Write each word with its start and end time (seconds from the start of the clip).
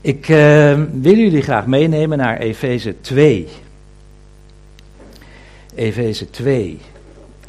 Ik 0.00 0.28
uh, 0.28 0.82
wil 0.92 1.16
jullie 1.16 1.42
graag 1.42 1.66
meenemen 1.66 2.18
naar 2.18 2.38
Efeze 2.38 3.00
2. 3.00 3.48
Efeze 5.74 6.30
2. 6.30 6.78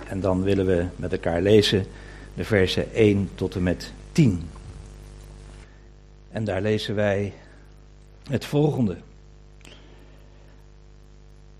En 0.08 0.20
dan 0.20 0.44
willen 0.44 0.65
we 0.65 0.86
met 0.96 1.12
elkaar 1.12 1.41
lezen 1.41 1.86
de 2.33 2.44
versen 2.44 2.94
1 2.94 3.29
tot 3.36 3.55
en 3.55 3.63
met 3.63 3.94
10. 4.12 4.41
En 6.31 6.44
daar 6.44 6.62
lezen 6.62 6.96
wij 6.96 7.33
het 8.29 8.46
volgende. 8.46 8.98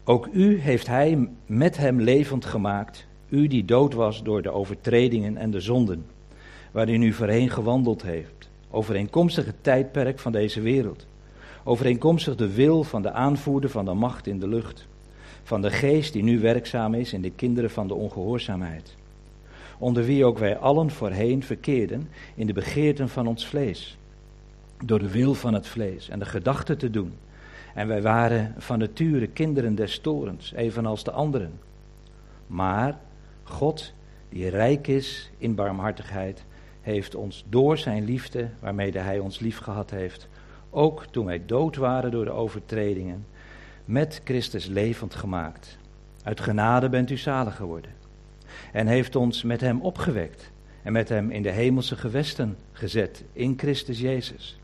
Ook 0.04 0.28
u 0.34 0.60
heeft 0.60 0.88
hij 0.88 1.28
met 1.46 1.78
hem 1.78 2.02
levend 2.02 2.46
gemaakt, 2.46 3.06
u 3.30 3.48
die 3.48 3.66
dood 3.66 3.94
was 3.94 4.24
door 4.24 4.42
de 4.42 4.52
overtredingen 4.52 5.38
en 5.38 5.52
de 5.52 5.62
zonden, 5.62 6.06
waarin 6.72 7.02
u 7.02 7.14
voorheen 7.14 7.50
gewandeld 7.50 8.02
heeft 8.02 8.47
overeenkomstig 8.72 9.46
het 9.46 9.64
tijdperk 9.64 10.20
van 10.20 10.32
deze 10.32 10.62
wereld, 10.62 11.06
overeenkomstig 11.64 12.36
de 12.36 12.54
wil 12.54 12.84
van 12.84 13.02
de 13.02 13.12
aanvoerder 13.12 13.70
van 13.70 13.86
de 13.86 13.94
macht 13.94 14.28
in 14.28 14.40
de 14.40 14.48
lucht, 14.48 14.88
van 15.44 15.62
de 15.62 15.72
geest 15.72 16.14
die 16.14 16.24
nu 16.24 16.40
werkzaam 16.40 16.94
is 16.94 17.14
in 17.14 17.22
de 17.22 17.32
kinderen 17.32 17.70
van 17.70 17.88
de 17.88 17.94
ongehoorzaamheid, 17.94 18.96
onder 19.78 20.04
wie 20.04 20.26
ook 20.26 20.38
wij 20.38 20.58
allen 20.58 20.92
voorheen 20.92 21.44
verkeerden 21.44 22.10
in 22.36 22.48
de 22.48 22.54
begeerten 22.54 23.10
van 23.10 23.28
ons 23.28 23.48
vlees, 23.48 23.98
door 24.84 25.00
de 25.00 25.12
wil 25.12 25.34
van 25.34 25.54
het 25.54 25.68
vlees 25.68 26.10
en 26.10 26.20
de 26.20 26.26
gedachten 26.26 26.78
te 26.78 26.90
doen. 26.90 27.14
En 27.74 27.88
wij 27.88 28.02
waren 28.02 28.56
van 28.58 28.80
nature 28.80 29.28
kinderen 29.28 29.76
des 29.76 30.00
torens, 30.00 30.54
evenals 30.54 31.04
de 31.04 31.12
anderen. 31.12 31.60
Maar 32.48 32.98
God, 33.44 33.94
die 34.30 34.50
rijk 34.50 34.88
is 34.88 35.32
in 35.38 35.56
barmhartigheid, 35.56 36.46
heeft 36.88 37.16
ons 37.16 37.46
door 37.50 37.78
zijn 37.78 38.04
liefde, 38.04 38.50
waarmee 38.60 38.92
hij 38.92 39.20
ons 39.20 39.40
lief 39.40 39.58
gehad 39.58 39.92
heeft, 39.92 40.28
ook 40.70 41.06
toen 41.06 41.26
wij 41.26 41.46
dood 41.46 41.76
waren 41.76 42.12
door 42.12 42.26
de 42.26 42.32
overtredingen, 42.32 43.26
met 43.86 44.22
Christus 44.24 44.66
levend 44.66 45.16
gemaakt. 45.16 45.78
Uit 46.24 46.40
genade 46.40 46.90
bent 46.90 47.10
u 47.10 47.18
zalig 47.18 47.56
geworden. 47.56 47.92
En 48.72 48.88
heeft 48.88 49.16
ons 49.16 49.44
met 49.44 49.62
hem 49.62 49.82
opgewekt 49.82 50.52
en 50.84 50.92
met 50.92 51.10
hem 51.10 51.32
in 51.32 51.42
de 51.42 51.52
hemelse 51.52 51.96
gewesten 51.96 52.58
gezet 52.72 53.24
in 53.34 53.54
Christus 53.58 54.00
Jezus. 54.00 54.60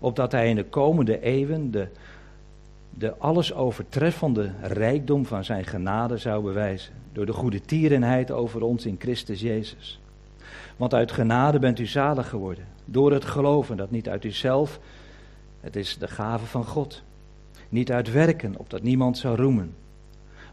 Opdat 0.00 0.32
hij 0.32 0.48
in 0.48 0.56
de 0.56 0.64
komende 0.64 1.20
eeuwen 1.20 1.70
de, 1.70 1.88
de 2.90 3.16
alles 3.16 3.54
overtreffende 3.54 4.52
rijkdom 4.62 5.26
van 5.26 5.44
zijn 5.44 5.64
genade 5.64 6.16
zou 6.16 6.42
bewijzen. 6.42 6.92
Door 7.12 7.26
de 7.26 7.32
goede 7.32 7.60
tierenheid 7.60 8.30
over 8.30 8.62
ons 8.62 8.86
in 8.86 8.96
Christus 8.98 9.40
Jezus. 9.40 10.00
Want 10.76 10.94
uit 10.94 11.12
genade 11.12 11.58
bent 11.58 11.78
u 11.78 11.86
zalig 11.86 12.28
geworden. 12.28 12.64
Door 12.84 13.12
het 13.12 13.24
geloven, 13.24 13.76
dat 13.76 13.90
niet 13.90 14.08
uit 14.08 14.24
uzelf, 14.24 14.80
het 15.60 15.76
is 15.76 15.98
de 15.98 16.08
gave 16.08 16.46
van 16.46 16.64
God. 16.64 17.02
Niet 17.68 17.92
uit 17.92 18.12
werken, 18.12 18.58
opdat 18.58 18.82
niemand 18.82 19.18
zou 19.18 19.36
roemen. 19.36 19.74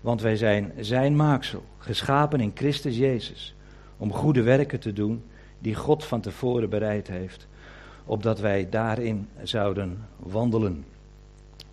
Want 0.01 0.21
wij 0.21 0.35
zijn 0.35 0.71
zijn 0.79 1.15
maaksel, 1.15 1.63
geschapen 1.77 2.39
in 2.39 2.51
Christus 2.55 2.97
Jezus, 2.97 3.55
om 3.97 4.13
goede 4.13 4.41
werken 4.41 4.79
te 4.79 4.93
doen 4.93 5.23
die 5.59 5.75
God 5.75 6.03
van 6.03 6.21
tevoren 6.21 6.69
bereid 6.69 7.07
heeft, 7.07 7.47
opdat 8.05 8.39
wij 8.39 8.69
daarin 8.69 9.27
zouden 9.43 10.05
wandelen. 10.17 10.85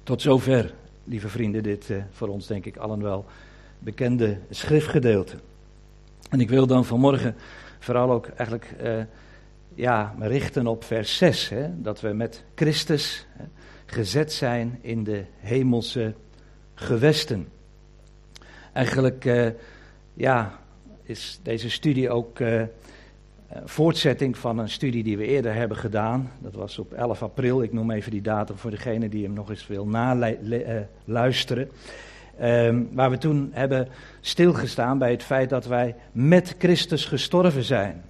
Tot 0.03 0.23
zover, 0.23 0.75
lieve 1.05 1.29
vrienden, 1.29 1.63
dit 1.63 1.89
uh, 1.89 2.03
voor 2.11 2.29
ons 2.29 2.47
denk 2.47 2.65
ik 2.65 2.77
allen 2.77 3.03
wel 3.03 3.25
bekende 3.79 4.39
schriftgedeelte. 4.51 5.37
En 6.31 6.41
ik 6.41 6.49
wil 6.49 6.67
dan 6.67 6.85
vanmorgen 6.85 7.35
vooral 7.79 8.11
ook 8.11 8.27
eigenlijk 8.27 8.75
uh, 8.83 9.03
ja, 9.75 10.15
richten 10.19 10.67
op 10.67 10.85
vers 10.85 11.17
6. 11.17 11.49
Hè, 11.49 11.83
dat 11.83 12.01
we 12.01 12.09
met 12.09 12.45
Christus 12.55 13.27
hè, 13.37 13.45
gezet 13.87 14.33
zijn 14.33 14.79
in 14.81 15.05
de 15.05 15.25
hemelse 15.39 16.15
gewesten. 16.75 17.49
Eigenlijk 18.73 19.25
uh, 19.25 19.47
ja, 20.15 20.59
is 21.03 21.41
deze 21.43 21.71
studie 21.71 22.11
ook 22.11 22.39
uh, 22.39 22.63
voortzetting 23.65 24.39
van 24.39 24.59
een 24.59 24.69
studie 24.69 25.03
die 25.03 25.17
we 25.17 25.27
eerder 25.27 25.55
hebben 25.55 25.77
gedaan. 25.77 26.33
Dat 26.39 26.55
was 26.55 26.79
op 26.79 26.93
11 26.93 27.23
april. 27.23 27.63
Ik 27.63 27.73
noem 27.73 27.91
even 27.91 28.11
die 28.11 28.23
datum 28.23 28.57
voor 28.57 28.71
degene 28.71 29.09
die 29.09 29.25
hem 29.25 29.33
nog 29.33 29.51
eens 29.51 29.67
wil 29.67 29.87
naluisteren. 29.87 31.71
Um, 32.43 32.89
waar 32.93 33.11
we 33.11 33.19
toen 33.19 33.51
hebben 33.53 33.89
stilgestaan 34.21 34.99
bij 34.99 35.11
het 35.11 35.23
feit 35.23 35.51
dat 35.51 35.67
wij 35.67 35.95
met 36.13 36.55
Christus 36.59 37.05
gestorven 37.05 37.65
zijn. 37.65 38.03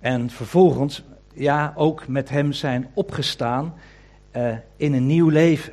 En 0.00 0.30
vervolgens, 0.30 1.02
ja, 1.34 1.72
ook 1.76 2.08
met 2.08 2.28
Hem 2.28 2.52
zijn 2.52 2.88
opgestaan 2.94 3.74
uh, 4.36 4.52
in 4.76 4.92
een 4.92 5.06
nieuw 5.06 5.28
leven. 5.28 5.72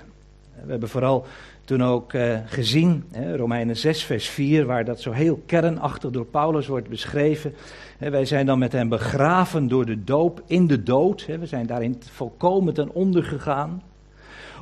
We 0.63 0.71
hebben 0.71 0.89
vooral 0.89 1.25
toen 1.65 1.83
ook 1.83 2.13
uh, 2.13 2.37
gezien, 2.45 3.03
hè, 3.11 3.35
Romeinen 3.35 3.77
6, 3.77 4.03
vers 4.03 4.29
4, 4.29 4.65
waar 4.65 4.85
dat 4.85 5.01
zo 5.01 5.11
heel 5.11 5.41
kernachtig 5.45 6.09
door 6.09 6.25
Paulus 6.25 6.67
wordt 6.67 6.89
beschreven. 6.89 7.53
Hè, 7.97 8.09
wij 8.09 8.25
zijn 8.25 8.45
dan 8.45 8.59
met 8.59 8.71
Hem 8.71 8.89
begraven 8.89 9.67
door 9.67 9.85
de 9.85 10.03
doop 10.03 10.41
in 10.45 10.67
de 10.67 10.83
dood. 10.83 11.25
Hè, 11.25 11.37
we 11.37 11.45
zijn 11.45 11.65
daarin 11.65 12.01
volkomen 12.11 12.73
ten 12.73 12.93
onder 12.93 13.23
gegaan. 13.23 13.81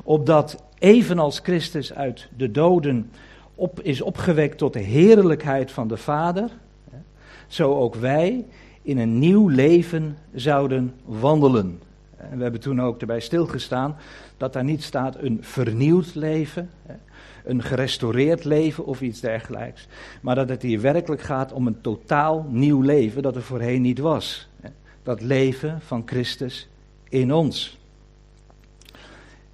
Opdat 0.04 0.62
evenals 0.78 1.38
Christus 1.38 1.92
uit 1.92 2.28
de 2.36 2.50
doden 2.50 3.10
op, 3.54 3.80
is 3.80 4.00
opgewekt 4.00 4.58
tot 4.58 4.72
de 4.72 4.78
heerlijkheid 4.78 5.70
van 5.70 5.88
de 5.88 5.96
Vader, 5.96 6.50
zo 7.46 7.78
ook 7.78 7.94
wij 7.94 8.44
in 8.82 8.98
een 8.98 9.18
nieuw 9.18 9.48
leven 9.48 10.16
zouden 10.34 10.94
wandelen. 11.04 11.80
En 12.16 12.36
we 12.36 12.42
hebben 12.42 12.60
toen 12.60 12.80
ook 12.80 13.00
erbij 13.00 13.20
stilgestaan 13.20 13.96
dat 14.36 14.52
daar 14.52 14.64
niet 14.64 14.82
staat 14.82 15.16
een 15.18 15.38
vernieuwd 15.40 16.14
leven, 16.14 16.70
een 17.44 17.62
gerestaureerd 17.62 18.44
leven 18.44 18.86
of 18.86 19.00
iets 19.00 19.20
dergelijks, 19.20 19.88
maar 20.20 20.34
dat 20.34 20.48
het 20.48 20.62
hier 20.62 20.80
werkelijk 20.80 21.22
gaat 21.22 21.52
om 21.52 21.66
een 21.66 21.80
totaal 21.80 22.46
nieuw 22.50 22.80
leven 22.80 23.22
dat 23.22 23.36
er 23.36 23.42
voorheen 23.42 23.82
niet 23.82 23.98
was. 23.98 24.48
Dat 25.02 25.20
leven 25.20 25.80
van 25.80 26.02
Christus 26.06 26.68
in 27.08 27.32
ons. 27.32 27.78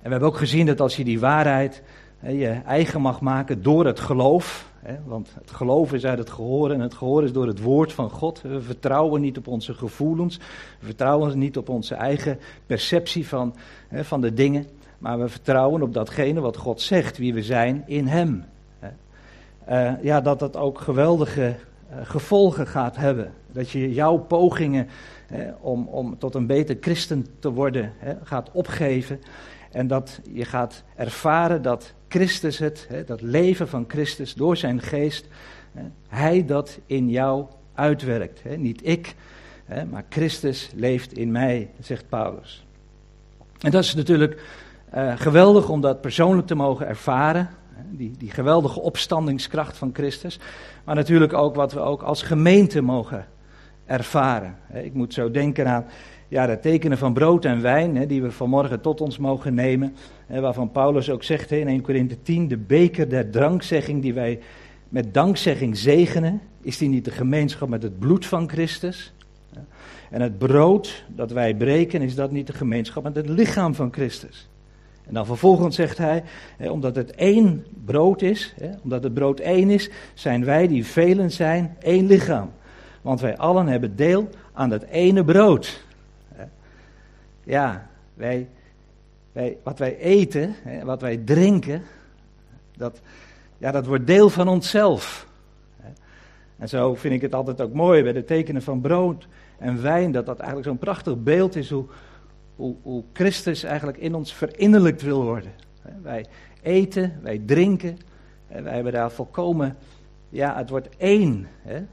En 0.05 0.11
we 0.11 0.17
hebben 0.17 0.29
ook 0.29 0.39
gezien 0.39 0.67
dat 0.67 0.81
als 0.81 0.97
je 0.97 1.05
die 1.05 1.21
waarheid 1.21 1.83
je 2.21 2.49
eigen 2.49 3.01
mag 3.01 3.21
maken 3.21 3.63
door 3.63 3.87
het 3.87 4.01
geloof, 4.01 4.71
want 5.05 5.35
het 5.41 5.51
geloof 5.51 5.93
is 5.93 6.05
uit 6.05 6.19
het 6.19 6.31
gehoor 6.31 6.71
en 6.71 6.81
het 6.81 6.95
gehoor 6.95 7.25
is 7.25 7.33
door 7.33 7.47
het 7.47 7.61
woord 7.61 7.93
van 7.93 8.11
God. 8.11 8.43
We 8.43 8.61
vertrouwen 8.61 9.21
niet 9.21 9.39
op 9.39 9.47
onze 9.47 9.75
gevoelens, 9.75 10.37
we 10.81 10.87
vertrouwen 10.87 11.39
niet 11.39 11.57
op 11.57 11.69
onze 11.69 11.95
eigen 11.95 12.39
perceptie 12.67 13.29
van, 13.29 13.55
van 13.93 14.21
de 14.21 14.35
dingen, 14.35 14.67
maar 14.99 15.19
we 15.19 15.29
vertrouwen 15.29 15.83
op 15.83 15.95
datgene 15.95 16.41
wat 16.41 16.57
God 16.57 16.81
zegt, 16.81 17.19
wie 17.19 17.35
we 17.35 17.43
zijn 17.43 17.83
in 17.87 18.07
Hem. 18.07 18.45
Uh, 19.69 19.93
ja, 20.03 20.21
dat 20.21 20.39
dat 20.39 20.57
ook 20.57 20.81
geweldige 20.81 21.55
uh, 21.91 21.97
gevolgen 22.03 22.67
gaat 22.67 22.97
hebben. 22.97 23.33
Dat 23.53 23.71
je 23.71 23.95
jouw 23.95 24.17
pogingen 24.17 24.89
om, 25.61 25.89
om 25.89 26.19
tot 26.19 26.35
een 26.35 26.47
beter 26.47 26.77
christen 26.81 27.27
te 27.39 27.51
worden 27.51 27.93
gaat 28.23 28.51
opgeven. 28.53 29.21
En 29.75 29.87
dat 29.87 30.21
je 30.33 30.45
gaat 30.45 30.83
ervaren 30.97 31.63
dat 31.63 31.93
Christus 32.09 32.59
het, 32.59 32.89
dat 33.07 33.21
leven 33.21 33.69
van 33.69 33.85
Christus 33.89 34.35
door 34.35 34.57
zijn 34.57 34.81
geest, 34.81 35.27
hij 36.09 36.45
dat 36.45 36.79
in 36.87 37.11
jou 37.11 37.47
uitwerkt. 37.75 38.57
Niet 38.57 38.87
ik, 38.87 39.15
maar 39.91 40.05
Christus 40.09 40.71
leeft 40.75 41.13
in 41.13 41.33
mij, 41.33 41.71
zegt 41.81 42.09
Paulus. 42.09 42.67
En 43.61 43.71
dat 43.71 43.85
is 43.85 43.95
natuurlijk 43.95 44.43
uh, 44.95 45.13
geweldig 45.17 45.69
om 45.69 45.81
dat 45.81 46.01
persoonlijk 46.01 46.47
te 46.47 46.55
mogen 46.55 46.87
ervaren. 46.87 47.49
Die, 47.91 48.11
die 48.19 48.31
geweldige 48.31 48.81
opstandingskracht 48.81 49.77
van 49.77 49.91
Christus. 49.93 50.39
Maar 50.85 50.95
natuurlijk 50.95 51.33
ook 51.33 51.55
wat 51.55 51.73
we 51.73 51.81
ook 51.81 52.03
als 52.03 52.23
gemeente 52.23 52.81
mogen 52.81 53.27
ervaren. 53.87 54.57
Ik 54.73 54.95
moet 54.95 55.15
zo 55.15 55.31
denken 55.31 55.69
aan 55.69 55.87
ja, 56.29 56.47
de 56.47 56.61
tekenen 56.61 56.99
van 56.99 57.13
brood 57.13 57.45
en 57.45 57.63
wijn, 57.63 57.97
hè, 57.97 58.07
die 58.07 58.23
we 58.23 58.31
vanmorgen 58.31 58.81
tot 58.81 59.01
ons 59.01 59.19
mogen 59.19 59.55
nemen. 59.55 59.95
Hè, 60.27 60.41
waarvan 60.41 60.71
Paulus 60.71 61.11
ook 61.11 61.23
zegt 61.23 61.51
hè, 61.51 61.57
in 61.57 61.69
1 61.69 61.83
Corinthië 61.83 62.19
10, 62.23 62.49
de 62.49 62.57
beker 62.57 63.09
der 63.09 63.31
drankzegging 63.31 64.03
die 64.03 64.15
wij 64.15 64.39
met 64.89 65.15
dankzegging 65.15 65.77
zegenen, 65.77 66.41
is 66.61 66.79
die 66.79 66.89
niet 66.89 67.05
de 67.05 67.11
gemeenschap 67.11 67.69
met 67.69 67.83
het 67.83 67.99
bloed 67.99 68.27
van 68.27 68.49
Christus? 68.49 69.13
En 70.11 70.21
het 70.21 70.39
brood 70.39 71.05
dat 71.09 71.31
wij 71.31 71.55
breken, 71.55 72.03
is 72.03 72.15
dat 72.15 72.31
niet 72.31 72.47
de 72.47 72.53
gemeenschap 72.53 73.03
met 73.03 73.17
het 73.17 73.29
lichaam 73.29 73.75
van 73.75 73.93
Christus? 73.93 74.49
En 75.07 75.15
dan 75.15 75.27
vervolgens 75.27 75.77
zegt 75.77 75.99
hij, 75.99 76.23
hè, 76.57 76.71
omdat 76.71 76.97
het 76.97 77.11
één 77.11 77.65
brood 77.85 78.23
is, 78.23 78.55
hè, 78.61 78.71
omdat 78.83 79.03
het 79.03 79.15
brood 79.15 79.41
één 79.41 79.71
is, 79.71 79.91
zijn 80.15 80.45
wij 80.45 80.69
die 80.69 80.87
velen 80.87 81.31
zijn 81.31 81.77
één 81.79 82.07
lichaam. 82.07 82.51
Want 83.03 83.21
wij 83.21 83.37
allen 83.37 83.67
hebben 83.67 83.97
deel 83.97 84.29
aan 84.53 84.69
dat 84.69 84.83
ene 84.83 85.25
brood 85.25 85.85
ja, 87.45 87.89
wij, 88.15 88.49
wij, 89.33 89.59
wat 89.63 89.79
wij 89.79 89.99
eten, 89.99 90.55
hè, 90.63 90.85
wat 90.85 91.01
wij 91.01 91.17
drinken, 91.17 91.83
dat, 92.77 93.01
ja, 93.59 93.71
dat 93.71 93.87
wordt 93.87 94.07
deel 94.07 94.31
van 94.31 94.49
onszelf. 94.49 95.27
En 96.57 96.69
zo 96.69 96.95
vind 96.95 97.15
ik 97.15 97.21
het 97.21 97.35
altijd 97.35 97.61
ook 97.61 97.73
mooi 97.73 98.03
bij 98.03 98.13
de 98.13 98.25
tekenen 98.25 98.63
van 98.63 98.81
brood 98.81 99.29
en 99.59 99.83
wijn, 99.83 100.13
dat 100.13 100.27
dat 100.27 100.39
eigenlijk 100.39 100.69
zo'n 100.69 100.79
prachtig 100.79 101.23
beeld 101.23 101.57
is 101.57 101.71
hoe, 101.71 101.85
hoe, 102.57 102.75
hoe 102.83 103.05
Christus 103.13 103.63
eigenlijk 103.63 103.99
in 103.99 104.15
ons 104.15 104.35
verinnerlijkt 104.35 105.03
wil 105.03 105.23
worden. 105.23 105.53
Wij 106.03 106.27
eten, 106.63 107.19
wij 107.23 107.43
drinken, 107.47 107.99
wij 108.47 108.75
hebben 108.75 108.93
daar 108.93 109.11
volkomen, 109.11 109.77
ja, 110.29 110.57
het 110.57 110.71
wordt 110.71 110.89
één. 110.97 111.47
Hè? 111.63 111.85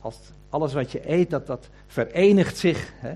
Als 0.00 0.18
alles 0.48 0.72
wat 0.72 0.92
je 0.92 1.10
eet, 1.10 1.30
dat, 1.30 1.46
dat 1.46 1.68
verenigt 1.86 2.56
zich 2.56 2.92
hè? 2.96 3.14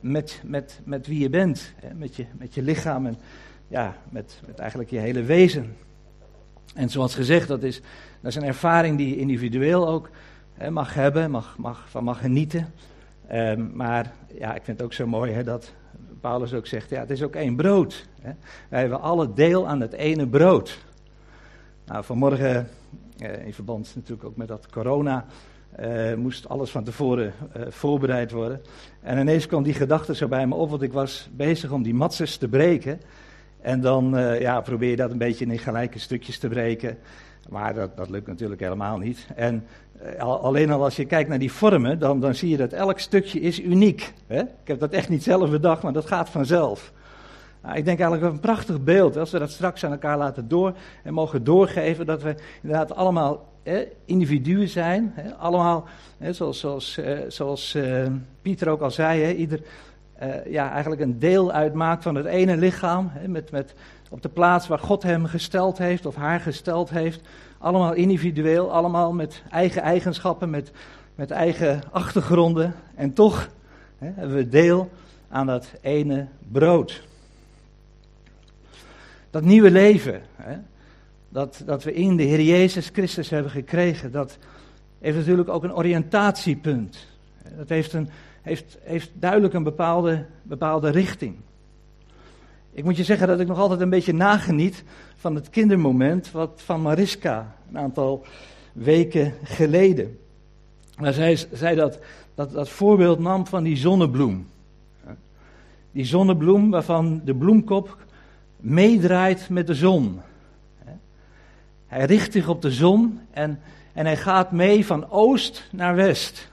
Met, 0.00 0.40
met, 0.44 0.80
met 0.84 1.06
wie 1.06 1.18
je 1.18 1.30
bent, 1.30 1.72
hè? 1.76 1.94
Met, 1.94 2.16
je, 2.16 2.26
met 2.32 2.54
je 2.54 2.62
lichaam 2.62 3.06
en 3.06 3.16
ja, 3.68 3.96
met, 4.08 4.40
met 4.46 4.58
eigenlijk 4.58 4.90
je 4.90 4.98
hele 4.98 5.22
wezen. 5.22 5.76
En 6.74 6.88
zoals 6.88 7.14
gezegd, 7.14 7.48
dat 7.48 7.62
is, 7.62 7.80
dat 8.20 8.30
is 8.30 8.34
een 8.34 8.44
ervaring 8.44 8.96
die 8.96 9.08
je 9.08 9.16
individueel 9.16 9.88
ook 9.88 10.10
hè, 10.54 10.70
mag 10.70 10.94
hebben, 10.94 11.30
mag, 11.30 11.56
mag, 11.58 11.88
van 11.88 12.04
mag 12.04 12.20
genieten. 12.20 12.72
Um, 13.32 13.70
maar 13.74 14.12
ja, 14.38 14.54
ik 14.54 14.62
vind 14.62 14.76
het 14.78 14.86
ook 14.86 14.92
zo 14.92 15.06
mooi 15.06 15.32
hè, 15.32 15.44
dat 15.44 15.72
Paulus 16.20 16.54
ook 16.54 16.66
zegt, 16.66 16.90
ja, 16.90 17.00
het 17.00 17.10
is 17.10 17.22
ook 17.22 17.34
één 17.34 17.56
brood. 17.56 18.06
Hè. 18.20 18.32
Wij 18.68 18.80
hebben 18.80 19.00
alle 19.00 19.32
deel 19.32 19.68
aan 19.68 19.80
het 19.80 19.92
ene 19.92 20.28
brood. 20.28 20.78
Nou, 21.86 22.04
vanmorgen, 22.04 22.68
eh, 23.18 23.46
in 23.46 23.54
verband 23.54 23.92
natuurlijk 23.94 24.28
ook 24.28 24.36
met 24.36 24.48
dat 24.48 24.70
corona, 24.70 25.26
eh, 25.70 26.14
moest 26.14 26.48
alles 26.48 26.70
van 26.70 26.84
tevoren 26.84 27.32
eh, 27.52 27.62
voorbereid 27.68 28.30
worden. 28.30 28.60
En 29.02 29.18
ineens 29.18 29.46
kwam 29.46 29.62
die 29.62 29.74
gedachte 29.74 30.14
zo 30.14 30.28
bij 30.28 30.46
me 30.46 30.54
op, 30.54 30.70
want 30.70 30.82
ik 30.82 30.92
was 30.92 31.28
bezig 31.32 31.70
om 31.70 31.82
die 31.82 31.94
matzes 31.94 32.36
te 32.36 32.48
breken. 32.48 33.00
En 33.60 33.80
dan 33.80 34.18
uh, 34.18 34.40
ja, 34.40 34.60
probeer 34.60 34.90
je 34.90 34.96
dat 34.96 35.10
een 35.10 35.18
beetje 35.18 35.44
in 35.44 35.58
gelijke 35.58 35.98
stukjes 35.98 36.38
te 36.38 36.48
breken. 36.48 36.98
Maar 37.48 37.74
dat, 37.74 37.96
dat 37.96 38.10
lukt 38.10 38.26
natuurlijk 38.26 38.60
helemaal 38.60 38.98
niet. 38.98 39.26
En 39.36 39.64
alleen 40.18 40.70
al 40.70 40.84
als 40.84 40.96
je 40.96 41.04
kijkt 41.04 41.28
naar 41.28 41.38
die 41.38 41.52
vormen, 41.52 41.98
dan, 41.98 42.20
dan 42.20 42.34
zie 42.34 42.48
je 42.48 42.56
dat 42.56 42.72
elk 42.72 42.98
stukje 42.98 43.40
is 43.40 43.60
uniek. 43.60 44.12
Hè? 44.26 44.40
Ik 44.40 44.48
heb 44.64 44.78
dat 44.78 44.92
echt 44.92 45.08
niet 45.08 45.22
zelf 45.22 45.50
bedacht, 45.50 45.82
maar 45.82 45.92
dat 45.92 46.06
gaat 46.06 46.28
vanzelf. 46.28 46.92
Nou, 47.62 47.76
ik 47.76 47.84
denk 47.84 48.00
eigenlijk 48.00 48.32
een 48.32 48.40
prachtig 48.40 48.84
beeld, 48.84 49.16
als 49.16 49.30
we 49.30 49.38
dat 49.38 49.50
straks 49.50 49.84
aan 49.84 49.92
elkaar 49.92 50.18
laten 50.18 50.48
door 50.48 50.74
en 51.02 51.14
mogen 51.14 51.44
doorgeven, 51.44 52.06
dat 52.06 52.22
we 52.22 52.34
inderdaad 52.62 52.94
allemaal 52.94 53.49
hè, 53.62 53.88
individuen 54.04 54.68
zijn. 54.68 55.12
Hè, 55.14 55.34
allemaal, 55.34 55.84
hè, 56.18 56.32
zoals, 56.32 56.60
zoals, 56.60 56.98
uh, 56.98 57.18
zoals 57.28 57.76
Pieter 58.42 58.68
ook 58.68 58.80
al 58.80 58.90
zei, 58.90 59.22
hè, 59.22 59.32
ieder, 59.32 59.60
uh, 60.22 60.46
ja, 60.46 60.70
eigenlijk 60.70 61.02
een 61.02 61.18
deel 61.18 61.52
uitmaakt 61.52 62.02
van 62.02 62.14
het 62.14 62.26
ene 62.26 62.56
lichaam. 62.56 63.12
Met, 63.26 63.50
met, 63.50 63.74
op 64.10 64.22
de 64.22 64.28
plaats 64.28 64.68
waar 64.68 64.78
God 64.78 65.02
hem 65.02 65.26
gesteld 65.26 65.78
heeft 65.78 66.06
of 66.06 66.14
haar 66.14 66.40
gesteld 66.40 66.90
heeft. 66.90 67.20
Allemaal 67.58 67.92
individueel, 67.92 68.72
allemaal 68.72 69.12
met 69.12 69.42
eigen 69.50 69.82
eigenschappen, 69.82 70.50
met, 70.50 70.70
met 71.14 71.30
eigen 71.30 71.82
achtergronden. 71.90 72.74
En 72.94 73.12
toch 73.12 73.48
hebben 73.98 74.36
we 74.36 74.48
deel 74.48 74.90
aan 75.28 75.46
dat 75.46 75.72
ene 75.80 76.26
brood. 76.52 77.02
Dat 79.30 79.42
nieuwe 79.42 79.70
leven, 79.70 80.22
hè, 80.36 80.56
dat, 81.30 81.62
dat 81.66 81.84
we 81.84 81.92
in 81.92 82.16
de 82.16 82.22
Heer 82.22 82.42
Jezus 82.42 82.90
Christus 82.92 83.30
hebben 83.30 83.50
gekregen, 83.50 84.12
dat 84.12 84.38
heeft 84.98 85.16
natuurlijk 85.16 85.48
ook 85.48 85.64
een 85.64 85.74
oriëntatiepunt. 85.74 87.06
Dat 87.56 87.68
heeft 87.68 87.92
een, 87.92 88.08
heeft, 88.42 88.78
heeft 88.82 89.10
duidelijk 89.14 89.54
een 89.54 89.62
bepaalde, 89.62 90.26
bepaalde 90.42 90.90
richting. 90.90 91.36
Ik 92.72 92.84
moet 92.84 92.96
je 92.96 93.04
zeggen 93.04 93.28
dat 93.28 93.40
ik 93.40 93.46
nog 93.46 93.58
altijd 93.58 93.80
een 93.80 93.90
beetje 93.90 94.12
nageniet 94.12 94.84
van 95.16 95.34
het 95.34 95.50
kindermoment 95.50 96.30
wat 96.30 96.62
van 96.64 96.80
Mariska 96.80 97.56
een 97.68 97.78
aantal 97.78 98.24
weken 98.72 99.34
geleden. 99.42 100.18
Zij, 101.02 101.38
zij 101.52 101.74
dat, 101.74 101.98
dat, 102.34 102.52
dat 102.52 102.68
voorbeeld 102.68 103.18
nam 103.18 103.46
van 103.46 103.62
die 103.62 103.76
zonnebloem. 103.76 104.46
Die 105.92 106.04
zonnebloem 106.04 106.70
waarvan 106.70 107.20
de 107.24 107.34
bloemkop 107.34 107.96
meedraait 108.56 109.48
met 109.48 109.66
de 109.66 109.74
zon. 109.74 110.20
Hij 111.90 112.04
richt 112.04 112.32
zich 112.32 112.48
op 112.48 112.62
de 112.62 112.70
zon 112.70 113.20
en, 113.30 113.60
en 113.92 114.06
hij 114.06 114.16
gaat 114.16 114.52
mee 114.52 114.86
van 114.86 115.10
oost 115.10 115.68
naar 115.72 115.94
west. 115.94 116.48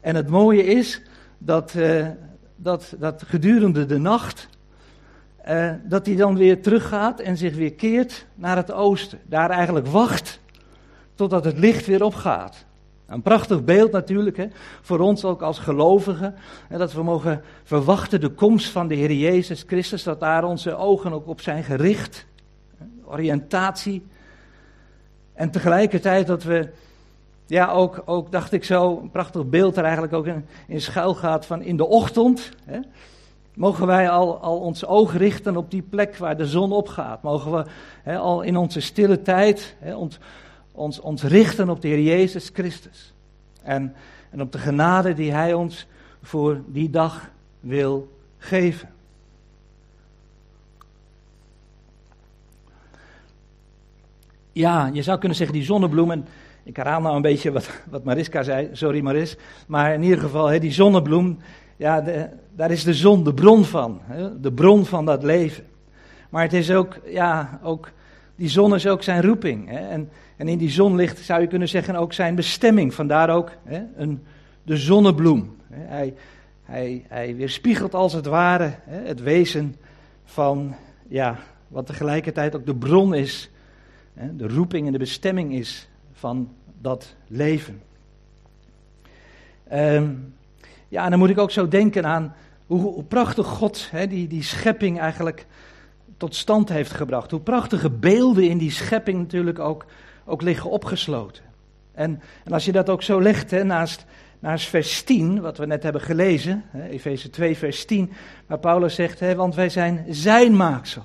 En 0.00 0.14
het 0.14 0.28
mooie 0.28 0.64
is 0.64 1.02
dat, 1.38 1.74
uh, 1.74 2.06
dat, 2.56 2.94
dat 2.98 3.22
gedurende 3.26 3.86
de 3.86 3.98
nacht, 3.98 4.48
uh, 5.48 5.72
dat 5.84 6.06
hij 6.06 6.16
dan 6.16 6.36
weer 6.36 6.62
teruggaat 6.62 7.20
en 7.20 7.36
zich 7.36 7.54
weer 7.54 7.72
keert 7.72 8.26
naar 8.34 8.56
het 8.56 8.72
oosten. 8.72 9.18
Daar 9.24 9.50
eigenlijk 9.50 9.86
wacht 9.86 10.40
totdat 11.14 11.44
het 11.44 11.58
licht 11.58 11.86
weer 11.86 12.04
opgaat. 12.04 12.64
Een 13.06 13.22
prachtig 13.22 13.64
beeld 13.64 13.92
natuurlijk, 13.92 14.36
hè, 14.36 14.46
voor 14.82 14.98
ons 14.98 15.24
ook 15.24 15.42
als 15.42 15.58
gelovigen. 15.58 16.34
Hè, 16.68 16.78
dat 16.78 16.92
we 16.92 17.02
mogen 17.02 17.42
verwachten 17.64 18.20
de 18.20 18.28
komst 18.30 18.70
van 18.70 18.88
de 18.88 18.94
Heer 18.94 19.12
Jezus 19.12 19.64
Christus, 19.66 20.02
dat 20.02 20.20
daar 20.20 20.44
onze 20.44 20.76
ogen 20.76 21.12
ook 21.12 21.26
op 21.26 21.40
zijn 21.40 21.64
gericht. 21.64 22.26
Oriëntatie. 23.08 24.06
En 25.32 25.50
tegelijkertijd 25.50 26.26
dat 26.26 26.42
we 26.42 26.68
ja, 27.46 27.70
ook, 27.70 28.02
ook 28.04 28.32
dacht 28.32 28.52
ik 28.52 28.64
zo, 28.64 28.98
een 29.02 29.10
prachtig 29.10 29.46
beeld 29.46 29.76
er 29.76 29.82
eigenlijk 29.84 30.12
ook 30.12 30.26
in, 30.66 30.80
schuil 30.80 31.14
gaat 31.14 31.46
van 31.46 31.62
in 31.62 31.76
de 31.76 31.86
ochtend. 31.86 32.50
Hè, 32.64 32.78
mogen 33.54 33.86
wij 33.86 34.10
al, 34.10 34.38
al 34.38 34.58
ons 34.58 34.86
oog 34.86 35.16
richten 35.16 35.56
op 35.56 35.70
die 35.70 35.82
plek 35.82 36.16
waar 36.16 36.36
de 36.36 36.46
zon 36.46 36.72
opgaat. 36.72 37.22
Mogen 37.22 37.52
we 37.52 37.64
hè, 38.02 38.18
al 38.18 38.42
in 38.42 38.56
onze 38.56 38.80
stille 38.80 39.22
tijd 39.22 39.76
hè, 39.78 39.94
ons, 40.72 41.00
ons 41.00 41.22
richten 41.22 41.68
op 41.68 41.80
de 41.80 41.88
Heer 41.88 42.02
Jezus 42.02 42.50
Christus. 42.52 43.12
En, 43.62 43.94
en 44.30 44.40
op 44.40 44.52
de 44.52 44.58
genade 44.58 45.14
die 45.14 45.32
Hij 45.32 45.54
ons 45.54 45.86
voor 46.22 46.60
die 46.66 46.90
dag 46.90 47.30
wil 47.60 48.08
geven. 48.38 48.88
Ja, 54.58 54.90
je 54.92 55.02
zou 55.02 55.18
kunnen 55.18 55.36
zeggen 55.36 55.56
die 55.56 55.66
zonnebloemen 55.66 56.26
ik 56.68 56.76
herhaal 56.76 57.00
nou 57.00 57.16
een 57.16 57.22
beetje 57.22 57.52
wat, 57.52 57.70
wat 57.90 58.04
Mariska 58.04 58.42
zei, 58.42 58.68
sorry 58.72 59.00
Maris. 59.00 59.36
Maar 59.66 59.94
in 59.94 60.02
ieder 60.02 60.18
geval, 60.18 60.60
die 60.60 60.72
zonnebloem, 60.72 61.38
ja, 61.76 62.00
de, 62.00 62.28
daar 62.54 62.70
is 62.70 62.84
de 62.84 62.94
zon 62.94 63.24
de 63.24 63.34
bron 63.34 63.64
van. 63.64 64.00
De 64.40 64.52
bron 64.52 64.84
van 64.84 65.04
dat 65.04 65.22
leven. 65.22 65.64
Maar 66.28 66.42
het 66.42 66.52
is 66.52 66.70
ook, 66.70 66.98
ja, 67.04 67.60
ook, 67.62 67.90
die 68.36 68.48
zon 68.48 68.74
is 68.74 68.86
ook 68.86 69.02
zijn 69.02 69.22
roeping. 69.22 69.70
En, 69.70 70.10
en 70.36 70.48
in 70.48 70.58
die 70.58 70.70
zon 70.70 70.94
ligt, 70.94 71.18
zou 71.18 71.40
je 71.40 71.46
kunnen 71.46 71.68
zeggen, 71.68 71.96
ook 71.96 72.12
zijn 72.12 72.34
bestemming. 72.34 72.94
Vandaar 72.94 73.30
ook 73.30 73.50
een, 73.96 74.22
de 74.62 74.76
zonnebloem. 74.76 75.56
Hij, 75.70 76.14
hij, 76.62 77.04
hij 77.08 77.36
weerspiegelt 77.36 77.94
als 77.94 78.12
het 78.12 78.26
ware 78.26 78.74
het 78.88 79.20
wezen 79.22 79.76
van, 80.24 80.74
ja, 81.08 81.38
wat 81.68 81.86
tegelijkertijd 81.86 82.56
ook 82.56 82.66
de 82.66 82.76
bron 82.76 83.14
is. 83.14 83.50
De 84.32 84.48
roeping 84.48 84.86
en 84.86 84.92
de 84.92 84.98
bestemming 84.98 85.54
is 85.54 85.88
van 86.12 86.48
dat 86.80 87.14
leven. 87.26 87.82
Um, 89.72 90.34
ja, 90.88 91.04
en 91.04 91.10
dan 91.10 91.18
moet 91.18 91.30
ik 91.30 91.38
ook 91.38 91.50
zo 91.50 91.68
denken 91.68 92.06
aan 92.06 92.34
hoe, 92.66 93.04
prachtig 93.04 93.46
God 93.46 93.90
die, 94.08 94.28
die 94.28 94.42
schepping 94.42 95.00
eigenlijk 95.00 95.46
tot 96.16 96.34
stand 96.34 96.68
heeft 96.68 96.90
gebracht. 96.90 97.30
Hoe 97.30 97.40
prachtige 97.40 97.90
beelden 97.90 98.48
in 98.48 98.58
die 98.58 98.70
schepping 98.70 99.18
natuurlijk 99.18 99.58
ook, 99.58 99.86
ook 100.24 100.42
liggen 100.42 100.70
opgesloten. 100.70 101.42
En, 101.92 102.20
en 102.44 102.52
als 102.52 102.64
je 102.64 102.72
dat 102.72 102.88
ook 102.88 103.02
zo 103.02 103.20
legt 103.20 103.64
naast, 103.64 104.04
naast 104.38 104.68
vers 104.68 105.02
10, 105.02 105.40
wat 105.40 105.58
we 105.58 105.66
net 105.66 105.82
hebben 105.82 106.00
gelezen, 106.00 106.64
Efeze 106.90 107.30
2, 107.30 107.56
vers 107.56 107.84
10, 107.84 108.12
waar 108.46 108.58
Paulus 108.58 108.94
zegt, 108.94 109.34
want 109.34 109.54
wij 109.54 109.68
zijn 109.68 110.04
zijn 110.08 110.56
maaksel. 110.56 111.04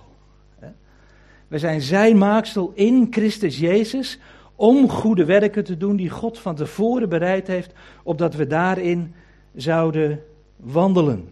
Wij 1.53 1.61
zijn 1.61 1.81
zijn 1.81 2.17
maaksel 2.17 2.71
in 2.75 3.07
Christus 3.11 3.59
Jezus, 3.59 4.19
om 4.55 4.89
goede 4.89 5.25
werken 5.25 5.63
te 5.63 5.77
doen 5.77 5.95
die 5.95 6.09
God 6.09 6.39
van 6.39 6.55
tevoren 6.55 7.09
bereid 7.09 7.47
heeft, 7.47 7.73
opdat 8.03 8.35
we 8.35 8.47
daarin 8.47 9.13
zouden 9.55 10.23
wandelen. 10.55 11.29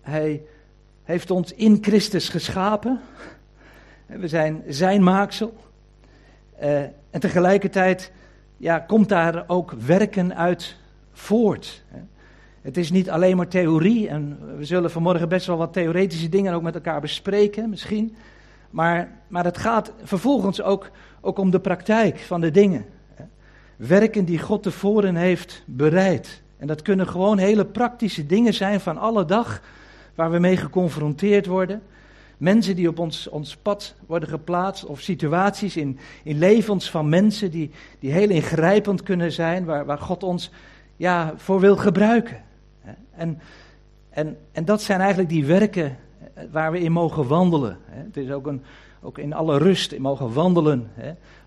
Hij 0.00 0.42
heeft 1.02 1.30
ons 1.30 1.52
in 1.52 1.78
Christus 1.80 2.28
geschapen. 2.28 3.00
We 4.06 4.28
zijn 4.28 4.62
zijn 4.68 5.02
maaksel. 5.02 5.54
Eh, 6.58 6.80
en 7.10 7.20
tegelijkertijd 7.20 8.12
ja, 8.56 8.78
komt 8.78 9.08
daar 9.08 9.44
ook 9.46 9.72
werken 9.72 10.36
uit 10.36 10.76
voort. 11.12 11.82
Het 12.60 12.76
is 12.76 12.90
niet 12.90 13.10
alleen 13.10 13.36
maar 13.36 13.48
theorie. 13.48 14.08
En 14.08 14.38
we 14.56 14.64
zullen 14.64 14.90
vanmorgen 14.90 15.28
best 15.28 15.46
wel 15.46 15.56
wat 15.56 15.72
theoretische 15.72 16.28
dingen 16.28 16.54
ook 16.54 16.62
met 16.62 16.74
elkaar 16.74 17.00
bespreken, 17.00 17.70
misschien. 17.70 18.16
Maar, 18.70 19.08
maar 19.28 19.44
het 19.44 19.58
gaat 19.58 19.92
vervolgens 20.02 20.62
ook, 20.62 20.90
ook 21.20 21.38
om 21.38 21.50
de 21.50 21.60
praktijk 21.60 22.18
van 22.18 22.40
de 22.40 22.50
dingen. 22.50 22.84
Werken 23.76 24.24
die 24.24 24.38
God 24.38 24.62
tevoren 24.62 25.16
heeft 25.16 25.62
bereid. 25.66 26.42
En 26.56 26.66
dat 26.66 26.82
kunnen 26.82 27.08
gewoon 27.08 27.38
hele 27.38 27.64
praktische 27.64 28.26
dingen 28.26 28.54
zijn 28.54 28.80
van 28.80 28.98
alle 28.98 29.24
dag, 29.24 29.62
waar 30.14 30.30
we 30.30 30.38
mee 30.38 30.56
geconfronteerd 30.56 31.46
worden. 31.46 31.82
Mensen 32.36 32.76
die 32.76 32.88
op 32.88 32.98
ons, 32.98 33.28
ons 33.28 33.56
pad 33.56 33.94
worden 34.06 34.28
geplaatst, 34.28 34.84
of 34.84 35.00
situaties 35.00 35.76
in, 35.76 35.98
in 36.24 36.38
levens 36.38 36.90
van 36.90 37.08
mensen 37.08 37.50
die, 37.50 37.70
die 37.98 38.12
heel 38.12 38.30
ingrijpend 38.30 39.02
kunnen 39.02 39.32
zijn, 39.32 39.64
waar, 39.64 39.84
waar 39.84 39.98
God 39.98 40.22
ons 40.22 40.50
ja, 40.96 41.32
voor 41.36 41.60
wil 41.60 41.76
gebruiken. 41.76 42.42
En, 43.10 43.40
en, 44.10 44.36
en 44.52 44.64
dat 44.64 44.82
zijn 44.82 45.00
eigenlijk 45.00 45.28
die 45.30 45.44
werken 45.44 45.96
waar 46.50 46.72
we 46.72 46.80
in 46.80 46.92
mogen 46.92 47.26
wandelen. 47.26 47.78
Het 47.84 48.16
is 48.16 48.30
ook, 48.30 48.46
een, 48.46 48.62
ook 49.02 49.18
in 49.18 49.32
alle 49.32 49.58
rust 49.58 49.92
in 49.92 50.02
mogen 50.02 50.32
wandelen, 50.32 50.90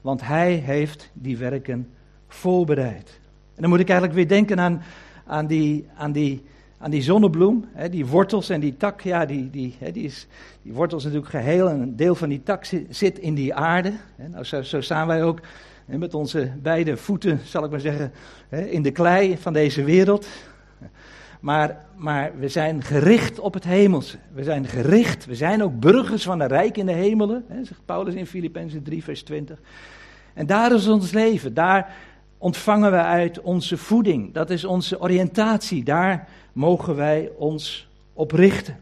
want 0.01 0.21
Hij 0.21 0.53
heeft 0.53 1.09
die 1.13 1.37
werken 1.37 1.89
voorbereid. 2.27 3.19
En 3.55 3.61
dan 3.61 3.69
moet 3.69 3.79
ik 3.79 3.89
eigenlijk 3.89 4.17
weer 4.17 4.27
denken 4.27 4.59
aan, 4.59 4.81
aan, 5.25 5.47
die, 5.47 5.87
aan, 5.95 6.11
die, 6.11 6.43
aan 6.77 6.91
die 6.91 7.01
zonnebloem, 7.01 7.65
die 7.89 8.05
wortels 8.05 8.49
en 8.49 8.59
die 8.59 8.77
tak. 8.77 9.01
Ja, 9.01 9.25
die, 9.25 9.49
die, 9.49 9.75
die, 9.93 10.03
is, 10.03 10.27
die 10.61 10.73
wortels 10.73 11.03
natuurlijk 11.03 11.31
geheel 11.31 11.69
en 11.69 11.81
een 11.81 11.95
deel 11.95 12.15
van 12.15 12.29
die 12.29 12.43
tak 12.43 12.65
zit 12.89 13.19
in 13.19 13.33
die 13.33 13.53
aarde. 13.53 13.93
Nou, 14.31 14.43
zo, 14.43 14.61
zo 14.61 14.81
staan 14.81 15.07
wij 15.07 15.23
ook 15.23 15.39
met 15.85 16.13
onze 16.13 16.51
beide 16.61 16.97
voeten, 16.97 17.39
zal 17.43 17.63
ik 17.63 17.71
maar 17.71 17.79
zeggen, 17.79 18.11
in 18.49 18.81
de 18.81 18.91
klei 18.91 19.37
van 19.37 19.53
deze 19.53 19.83
wereld. 19.83 20.27
Maar, 21.41 21.85
maar 21.95 22.31
we 22.37 22.47
zijn 22.47 22.83
gericht 22.83 23.39
op 23.39 23.53
het 23.53 23.63
hemelse. 23.63 24.17
We 24.33 24.43
zijn 24.43 24.65
gericht, 24.65 25.25
we 25.25 25.35
zijn 25.35 25.63
ook 25.63 25.79
burgers 25.79 26.23
van 26.23 26.39
een 26.39 26.47
rijk 26.47 26.77
in 26.77 26.85
de 26.85 26.91
hemelen, 26.91 27.45
zegt 27.63 27.85
Paulus 27.85 28.13
in 28.13 28.25
Filippenzen 28.25 28.83
3, 28.83 29.03
vers 29.03 29.23
20. 29.23 29.59
En 30.33 30.45
daar 30.45 30.73
is 30.73 30.87
ons 30.87 31.11
leven, 31.11 31.53
daar 31.53 31.95
ontvangen 32.37 32.91
we 32.91 32.97
uit 32.97 33.41
onze 33.41 33.77
voeding. 33.77 34.33
Dat 34.33 34.49
is 34.49 34.65
onze 34.65 35.01
oriëntatie, 35.01 35.83
daar 35.83 36.27
mogen 36.53 36.95
wij 36.95 37.31
ons 37.37 37.87
op 38.13 38.31
richten. 38.31 38.79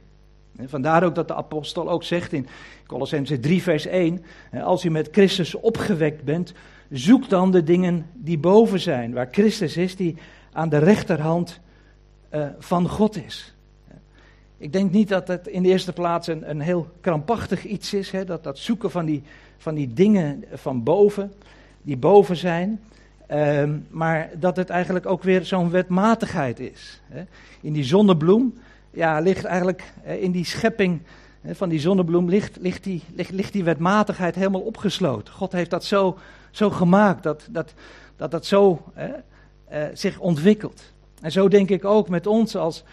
En 0.57 0.69
vandaar 0.69 1.03
ook 1.03 1.15
dat 1.15 1.27
de 1.27 1.35
apostel 1.35 1.89
ook 1.89 2.03
zegt 2.03 2.33
in 2.33 2.47
Colossense 2.87 3.39
3, 3.39 3.61
vers 3.61 3.85
1, 3.85 4.23
als 4.63 4.85
u 4.85 4.89
met 4.89 5.09
Christus 5.11 5.55
opgewekt 5.55 6.23
bent, 6.23 6.53
zoek 6.89 7.29
dan 7.29 7.51
de 7.51 7.63
dingen 7.63 8.05
die 8.13 8.37
boven 8.37 8.79
zijn, 8.79 9.13
waar 9.13 9.27
Christus 9.31 9.77
is, 9.77 9.95
die 9.95 10.17
aan 10.51 10.69
de 10.69 10.77
rechterhand 10.77 11.59
uh, 12.31 12.45
van 12.59 12.89
God 12.89 13.25
is. 13.25 13.53
Ik 14.57 14.73
denk 14.73 14.91
niet 14.91 15.07
dat 15.07 15.27
het 15.27 15.47
in 15.47 15.63
de 15.63 15.69
eerste 15.69 15.93
plaats 15.93 16.27
een, 16.27 16.49
een 16.49 16.59
heel 16.59 16.87
krampachtig 17.01 17.65
iets 17.65 17.93
is, 17.93 18.11
hè, 18.11 18.25
dat, 18.25 18.43
dat 18.43 18.57
zoeken 18.57 18.91
van 18.91 19.05
die, 19.05 19.23
van 19.57 19.75
die 19.75 19.93
dingen 19.93 20.43
van 20.53 20.83
boven, 20.83 21.33
die 21.81 21.97
boven 21.97 22.35
zijn. 22.35 22.81
Uh, 23.31 23.63
maar 23.89 24.29
dat 24.39 24.55
het 24.55 24.69
eigenlijk 24.69 25.05
ook 25.05 25.23
weer 25.23 25.45
zo'n 25.45 25.69
wetmatigheid 25.69 26.59
is. 26.59 27.01
Hè. 27.07 27.23
In 27.61 27.73
die 27.73 27.83
zonnebloem 27.83 28.53
ja, 28.91 29.19
ligt 29.19 29.45
eigenlijk 29.45 29.83
in 30.19 30.31
die 30.31 30.45
schepping 30.45 31.01
hè, 31.41 31.55
van 31.55 31.69
die 31.69 31.79
zonnebloem 31.79 32.29
ligt, 32.29 32.57
ligt, 32.59 32.83
die, 32.83 33.03
ligt, 33.13 33.31
ligt 33.31 33.53
die 33.53 33.63
wetmatigheid 33.63 34.35
helemaal 34.35 34.61
opgesloten. 34.61 35.33
God 35.33 35.51
heeft 35.51 35.69
dat 35.69 35.83
zo, 35.83 36.17
zo 36.51 36.69
gemaakt, 36.69 37.23
dat 37.23 37.47
dat, 37.51 37.73
dat, 38.15 38.31
dat 38.31 38.45
zo 38.45 38.81
uh, 38.97 39.83
zich 39.93 40.19
ontwikkelt. 40.19 40.91
En 41.21 41.31
zo 41.31 41.47
denk 41.47 41.69
ik 41.69 41.85
ook 41.85 42.09
met 42.09 42.27
ons 42.27 42.55
als, 42.55 42.83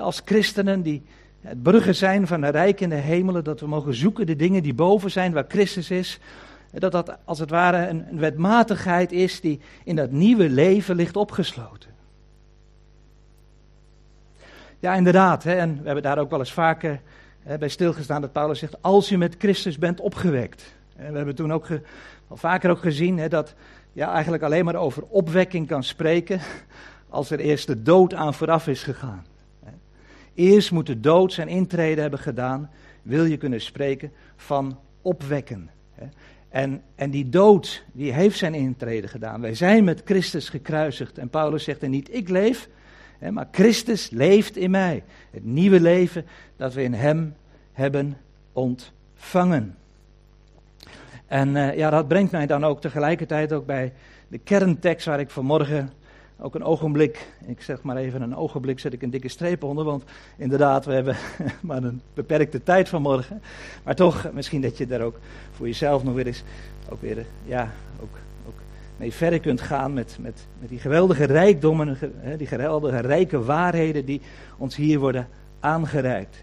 als 0.00 0.22
christenen 0.24 0.82
die 0.82 1.02
het 1.40 1.62
bruggen 1.62 1.94
zijn 1.94 2.26
van 2.26 2.40
de 2.40 2.48
rijk 2.48 2.80
in 2.80 2.88
de 2.88 2.94
hemelen, 2.94 3.44
dat 3.44 3.60
we 3.60 3.66
mogen 3.66 3.94
zoeken 3.94 4.26
de 4.26 4.36
dingen 4.36 4.62
die 4.62 4.74
boven 4.74 5.10
zijn, 5.10 5.32
waar 5.32 5.44
Christus 5.48 5.90
is. 5.90 6.20
Dat 6.72 6.92
dat 6.92 7.16
als 7.24 7.38
het 7.38 7.50
ware 7.50 7.88
een, 7.88 8.18
wetmatigheid 8.18 9.12
is 9.12 9.40
die 9.40 9.60
in 9.84 9.96
dat 9.96 10.10
nieuwe 10.10 10.48
leven 10.48 10.96
ligt 10.96 11.16
opgesloten. 11.16 11.90
Ja, 14.78 14.94
inderdaad. 14.94 15.42
Hè, 15.42 15.54
en 15.54 15.78
we 15.78 15.84
hebben 15.84 16.02
daar 16.02 16.18
ook 16.18 16.30
wel 16.30 16.38
eens 16.38 16.52
vaker 16.52 17.00
hè, 17.42 17.58
bij 17.58 17.68
stilgestaan 17.68 18.20
dat 18.20 18.32
Paulus 18.32 18.58
zegt, 18.58 18.82
als 18.82 19.08
je 19.08 19.18
met 19.18 19.34
Christus 19.38 19.78
bent 19.78 20.00
opgewekt. 20.00 20.74
En 20.96 21.10
we 21.10 21.16
hebben 21.16 21.34
toen 21.34 21.52
ook 21.52 21.68
vaker 22.30 22.70
ook 22.70 22.80
gezien 22.80 23.18
hè, 23.18 23.28
dat 23.28 23.54
ja, 23.92 24.12
eigenlijk 24.12 24.42
alleen 24.42 24.64
maar 24.64 24.74
over 24.74 25.02
opwekking 25.08 25.66
kan 25.66 25.84
spreken 25.84 26.40
als 27.16 27.30
er 27.30 27.40
eerst 27.40 27.66
de 27.66 27.82
dood 27.82 28.14
aan 28.14 28.34
vooraf 28.34 28.68
is 28.68 28.82
gegaan. 28.82 29.26
Eerst 30.34 30.70
moet 30.70 30.86
de 30.86 31.00
dood 31.00 31.32
zijn 31.32 31.48
intrede 31.48 32.00
hebben 32.00 32.18
gedaan, 32.18 32.70
wil 33.02 33.24
je 33.24 33.36
kunnen 33.36 33.60
spreken 33.60 34.12
van 34.36 34.78
opwekken. 35.02 35.70
En, 36.48 36.82
en 36.94 37.10
die 37.10 37.28
dood, 37.28 37.84
die 37.92 38.12
heeft 38.12 38.38
zijn 38.38 38.54
intrede 38.54 39.08
gedaan. 39.08 39.40
Wij 39.40 39.54
zijn 39.54 39.84
met 39.84 40.02
Christus 40.04 40.48
gekruisigd. 40.48 41.18
En 41.18 41.28
Paulus 41.28 41.64
zegt 41.64 41.82
er 41.82 41.88
niet, 41.88 42.14
ik 42.14 42.28
leef, 42.28 42.68
maar 43.30 43.48
Christus 43.50 44.10
leeft 44.10 44.56
in 44.56 44.70
mij. 44.70 45.02
Het 45.30 45.44
nieuwe 45.44 45.80
leven 45.80 46.26
dat 46.56 46.74
we 46.74 46.82
in 46.82 46.94
Hem 46.94 47.34
hebben 47.72 48.16
ontvangen. 48.52 49.76
En 51.26 51.48
uh, 51.48 51.76
ja, 51.76 51.90
dat 51.90 52.08
brengt 52.08 52.32
mij 52.32 52.46
dan 52.46 52.64
ook 52.64 52.80
tegelijkertijd 52.80 53.52
ook 53.52 53.66
bij 53.66 53.92
de 54.28 54.38
kerntekst 54.38 55.06
waar 55.06 55.20
ik 55.20 55.30
vanmorgen 55.30 55.90
ook 56.38 56.54
een 56.54 56.64
ogenblik, 56.64 57.26
ik 57.46 57.62
zeg 57.62 57.82
maar 57.82 57.96
even 57.96 58.22
een 58.22 58.36
ogenblik, 58.36 58.78
zet 58.78 58.92
ik 58.92 59.02
een 59.02 59.10
dikke 59.10 59.28
streep 59.28 59.62
onder, 59.62 59.84
want 59.84 60.04
inderdaad, 60.36 60.84
we 60.84 60.92
hebben 60.92 61.16
maar 61.60 61.82
een 61.82 62.00
beperkte 62.14 62.62
tijd 62.62 62.88
vanmorgen. 62.88 63.42
Maar 63.84 63.94
toch, 63.94 64.28
misschien 64.32 64.60
dat 64.60 64.78
je 64.78 64.86
daar 64.86 65.00
ook 65.00 65.18
voor 65.52 65.66
jezelf 65.66 66.04
nog 66.04 66.14
weer 66.14 66.26
eens, 66.26 66.42
ook 66.88 67.00
weer, 67.00 67.26
ja, 67.44 67.72
ook, 68.02 68.18
ook 68.48 68.54
mee 68.96 69.12
verder 69.12 69.40
kunt 69.40 69.60
gaan 69.60 69.92
met, 69.92 70.16
met, 70.20 70.46
met 70.58 70.68
die 70.68 70.78
geweldige 70.78 71.24
rijkdommen, 71.24 71.98
die 72.36 72.46
geweldige 72.46 72.98
rijke 72.98 73.44
waarheden 73.44 74.04
die 74.04 74.20
ons 74.56 74.76
hier 74.76 74.98
worden 74.98 75.28
aangereikt. 75.60 76.36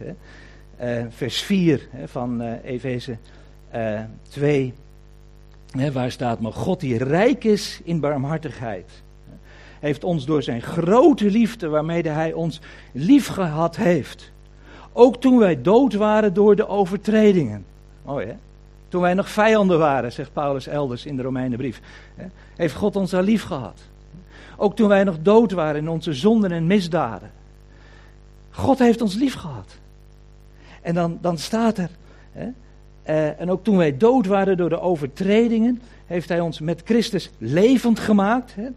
Uh, 0.82 1.06
vers 1.10 1.42
4 1.42 1.88
van 2.06 2.42
uh, 2.42 2.54
Efeze 2.64 3.18
uh, 3.76 4.00
2, 4.30 4.74
waar 5.92 6.12
staat, 6.12 6.40
maar 6.40 6.54
God 6.54 6.80
die 6.80 6.98
rijk 6.98 7.44
is 7.44 7.82
in 7.84 8.00
barmhartigheid 8.00 9.04
heeft 9.84 10.04
ons 10.04 10.26
door 10.26 10.44
zijn 10.44 10.62
grote 10.62 11.32
liefde 11.32 11.68
waarmee 11.68 12.02
hij 12.10 12.34
ons 12.34 12.60
lief 12.92 13.28
gehad 13.28 13.76
heeft. 13.76 14.32
Ook 14.94 15.22
toen 15.22 15.38
wij 15.38 15.62
dood 15.62 15.94
waren 15.94 16.34
door 16.34 16.56
de 16.56 16.68
overtredingen. 16.68 17.66
Mooi 18.06 18.28
hè? 18.28 18.34
Toen 18.88 19.02
wij 19.02 19.14
nog 19.14 19.30
vijanden 19.30 19.80
waren, 19.80 20.12
zegt 20.12 20.34
Paulus 20.34 20.68
elders 20.68 21.06
in 21.06 21.16
de 21.16 21.22
Romeinenbrief. 21.22 21.82
Heeft 22.56 22.76
God 22.76 22.96
ons 22.96 23.14
al 23.14 23.22
lief 23.22 23.44
gehad. 23.44 23.82
Ook 24.58 24.76
toen 24.76 24.88
wij 24.88 25.04
nog 25.04 25.18
dood 25.22 25.52
waren 25.52 25.82
in 25.82 25.90
onze 25.90 26.14
zonden 26.14 26.52
en 26.52 26.68
misdaden. 26.68 27.32
God 28.50 28.80
heeft 28.80 29.02
ons 29.02 29.16
lief 29.16 29.34
gehad. 29.34 29.78
En 30.82 30.94
dan, 30.94 31.18
dan 31.22 31.38
staat 31.38 31.78
er. 31.78 31.90
Hè, 32.32 32.48
uh, 33.08 33.40
en 33.40 33.52
ook 33.52 33.64
toen 33.64 33.78
wij 33.78 33.98
dood 33.98 34.26
waren 34.26 34.58
door 34.58 34.70
de 34.70 34.80
overtredingen, 34.80 35.82
heeft 36.06 36.30
Hij 36.30 36.40
ons 36.40 36.60
met 36.60 36.82
Christus 36.86 37.32
levend 37.38 38.00
gemaakt. 38.00 38.56
Hè, 38.56 38.68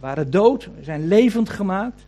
waren 0.00 0.30
dood, 0.30 0.68
zijn 0.80 1.08
levend 1.08 1.48
gemaakt. 1.48 2.04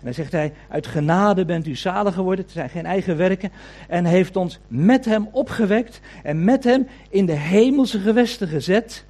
En 0.00 0.06
dan 0.06 0.14
zegt 0.14 0.32
hij, 0.32 0.52
uit 0.68 0.86
genade 0.86 1.44
bent 1.44 1.66
u 1.66 1.76
zalig 1.76 2.14
geworden, 2.14 2.44
het 2.44 2.54
zijn 2.54 2.68
geen 2.68 2.86
eigen 2.86 3.16
werken. 3.16 3.52
En 3.88 4.04
heeft 4.04 4.36
ons 4.36 4.58
met 4.68 5.04
hem 5.04 5.28
opgewekt 5.30 6.00
en 6.22 6.44
met 6.44 6.64
hem 6.64 6.86
in 7.08 7.26
de 7.26 7.32
hemelse 7.32 7.98
gewesten 7.98 8.48
gezet, 8.48 9.04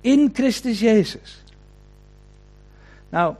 in 0.00 0.30
Christus 0.32 0.80
Jezus. 0.80 1.44
Nou, 3.08 3.34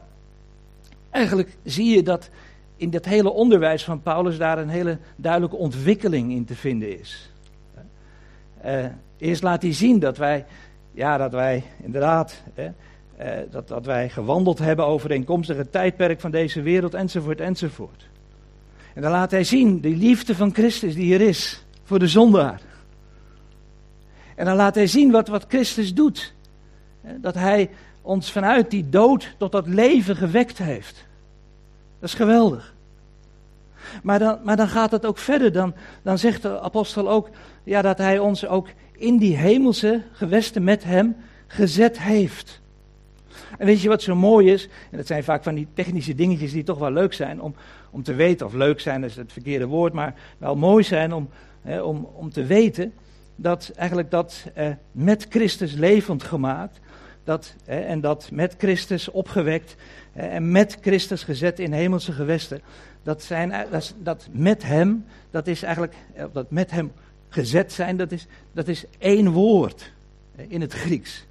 eigenlijk 1.10 1.56
zie 1.64 1.96
je 1.96 2.02
dat 2.02 2.30
in 2.76 2.90
dat 2.90 3.04
hele 3.04 3.32
onderwijs 3.32 3.84
van 3.84 4.02
Paulus 4.02 4.38
daar 4.38 4.58
een 4.58 4.68
hele 4.68 4.98
duidelijke 5.16 5.56
ontwikkeling 5.56 6.32
in 6.32 6.44
te 6.44 6.54
vinden 6.54 6.98
is. 7.00 7.30
Uh, 8.64 8.84
eerst 9.18 9.42
laat 9.42 9.62
hij 9.62 9.72
zien 9.72 9.98
dat 9.98 10.16
wij, 10.16 10.44
ja, 10.92 11.16
dat 11.16 11.32
wij 11.32 11.62
inderdaad, 11.82 12.42
eh, 13.16 13.28
dat, 13.50 13.68
dat 13.68 13.86
wij 13.86 14.08
gewandeld 14.08 14.58
hebben 14.58 14.86
overeenkomstig 14.86 15.56
het 15.56 15.72
tijdperk 15.72 16.20
van 16.20 16.30
deze 16.30 16.62
wereld, 16.62 16.94
enzovoort, 16.94 17.40
enzovoort. 17.40 18.08
En 18.94 19.02
dan 19.02 19.10
laat 19.10 19.30
hij 19.30 19.44
zien 19.44 19.80
de 19.80 19.88
liefde 19.88 20.34
van 20.34 20.54
Christus 20.54 20.94
die 20.94 21.14
er 21.14 21.20
is 21.20 21.64
voor 21.84 21.98
de 21.98 22.08
zondaar. 22.08 22.60
En 24.34 24.44
dan 24.44 24.56
laat 24.56 24.74
hij 24.74 24.86
zien 24.86 25.10
wat, 25.10 25.28
wat 25.28 25.44
Christus 25.48 25.94
doet. 25.94 26.34
Eh, 27.02 27.10
dat 27.20 27.34
hij 27.34 27.70
ons 28.02 28.32
vanuit 28.32 28.70
die 28.70 28.88
dood 28.88 29.34
tot 29.38 29.52
dat 29.52 29.66
leven 29.66 30.16
gewekt 30.16 30.58
heeft. 30.58 31.06
Dat 32.00 32.08
is 32.08 32.14
geweldig. 32.14 32.74
Maar 34.02 34.18
dan, 34.18 34.38
maar 34.44 34.56
dan 34.56 34.68
gaat 34.68 34.90
het 34.90 35.06
ook 35.06 35.18
verder. 35.18 35.52
Dan, 35.52 35.74
dan 36.02 36.18
zegt 36.18 36.42
de 36.42 36.60
apostel 36.60 37.10
ook 37.10 37.30
ja, 37.64 37.82
dat 37.82 37.98
hij 37.98 38.18
ons 38.18 38.46
ook 38.46 38.68
in 38.92 39.16
die 39.16 39.36
hemelse 39.36 40.02
gewesten 40.12 40.64
met 40.64 40.84
hem 40.84 41.16
gezet 41.46 42.00
heeft. 42.00 42.60
En 43.58 43.66
weet 43.66 43.80
je 43.80 43.88
wat 43.88 44.02
zo 44.02 44.14
mooi 44.14 44.52
is? 44.52 44.68
En 44.90 44.96
dat 44.96 45.06
zijn 45.06 45.24
vaak 45.24 45.42
van 45.42 45.54
die 45.54 45.68
technische 45.74 46.14
dingetjes 46.14 46.52
die 46.52 46.62
toch 46.62 46.78
wel 46.78 46.90
leuk 46.90 47.12
zijn 47.12 47.40
om, 47.40 47.54
om 47.90 48.02
te 48.02 48.14
weten. 48.14 48.46
Of 48.46 48.52
leuk 48.52 48.80
zijn 48.80 49.04
is 49.04 49.16
het 49.16 49.32
verkeerde 49.32 49.66
woord, 49.66 49.92
maar 49.92 50.14
wel 50.38 50.56
mooi 50.56 50.84
zijn 50.84 51.12
om, 51.12 51.28
hè, 51.62 51.80
om, 51.80 52.08
om 52.14 52.30
te 52.30 52.44
weten 52.44 52.92
dat 53.36 53.72
eigenlijk 53.76 54.10
dat 54.10 54.44
eh, 54.54 54.68
met 54.92 55.26
Christus 55.28 55.72
levend 55.72 56.22
gemaakt. 56.22 56.80
Dat, 57.24 57.54
hè, 57.64 57.80
en 57.80 58.00
dat 58.00 58.28
met 58.32 58.54
Christus 58.58 59.08
opgewekt 59.08 59.76
en 60.12 60.50
met 60.50 60.78
Christus 60.80 61.22
gezet 61.22 61.58
in 61.58 61.72
hemelse 61.72 62.12
gewesten. 62.12 62.60
Dat, 63.02 63.22
zijn, 63.22 63.52
eh, 63.52 63.70
dat, 63.70 63.94
dat 63.98 64.28
met 64.32 64.62
hem, 64.62 65.04
dat 65.30 65.46
is 65.46 65.62
eigenlijk, 65.62 65.94
eh, 66.14 66.24
dat 66.32 66.50
met 66.50 66.70
hem 66.70 66.92
gezet 67.28 67.72
zijn, 67.72 67.96
dat 67.96 68.12
is, 68.12 68.26
dat 68.52 68.68
is 68.68 68.84
één 68.98 69.30
woord 69.30 69.92
in 70.48 70.60
het 70.60 70.72
Grieks. 70.72 71.26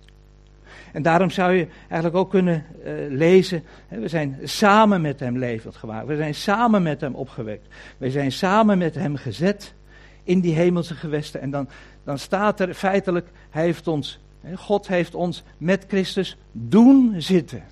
En 0.95 1.01
daarom 1.01 1.29
zou 1.29 1.53
je 1.53 1.67
eigenlijk 1.79 2.15
ook 2.15 2.29
kunnen 2.29 2.65
uh, 2.85 2.93
lezen, 3.09 3.63
hè, 3.87 3.99
we 3.99 4.07
zijn 4.07 4.39
samen 4.43 5.01
met 5.01 5.19
hem 5.19 5.37
levend 5.37 5.75
gemaakt. 5.75 6.07
We 6.07 6.15
zijn 6.15 6.35
samen 6.35 6.83
met 6.83 7.01
hem 7.01 7.15
opgewekt. 7.15 7.67
We 7.97 8.11
zijn 8.11 8.31
samen 8.31 8.77
met 8.77 8.95
hem 8.95 9.15
gezet 9.15 9.73
in 10.23 10.39
die 10.39 10.53
hemelse 10.53 10.93
gewesten. 10.93 11.41
En 11.41 11.49
dan, 11.49 11.67
dan 12.03 12.19
staat 12.19 12.59
er 12.59 12.73
feitelijk, 12.73 13.27
hij 13.49 13.63
heeft 13.63 13.87
ons, 13.87 14.19
hè, 14.41 14.55
God 14.55 14.87
heeft 14.87 15.15
ons 15.15 15.43
met 15.57 15.85
Christus 15.87 16.37
doen 16.51 17.13
zitten. 17.17 17.63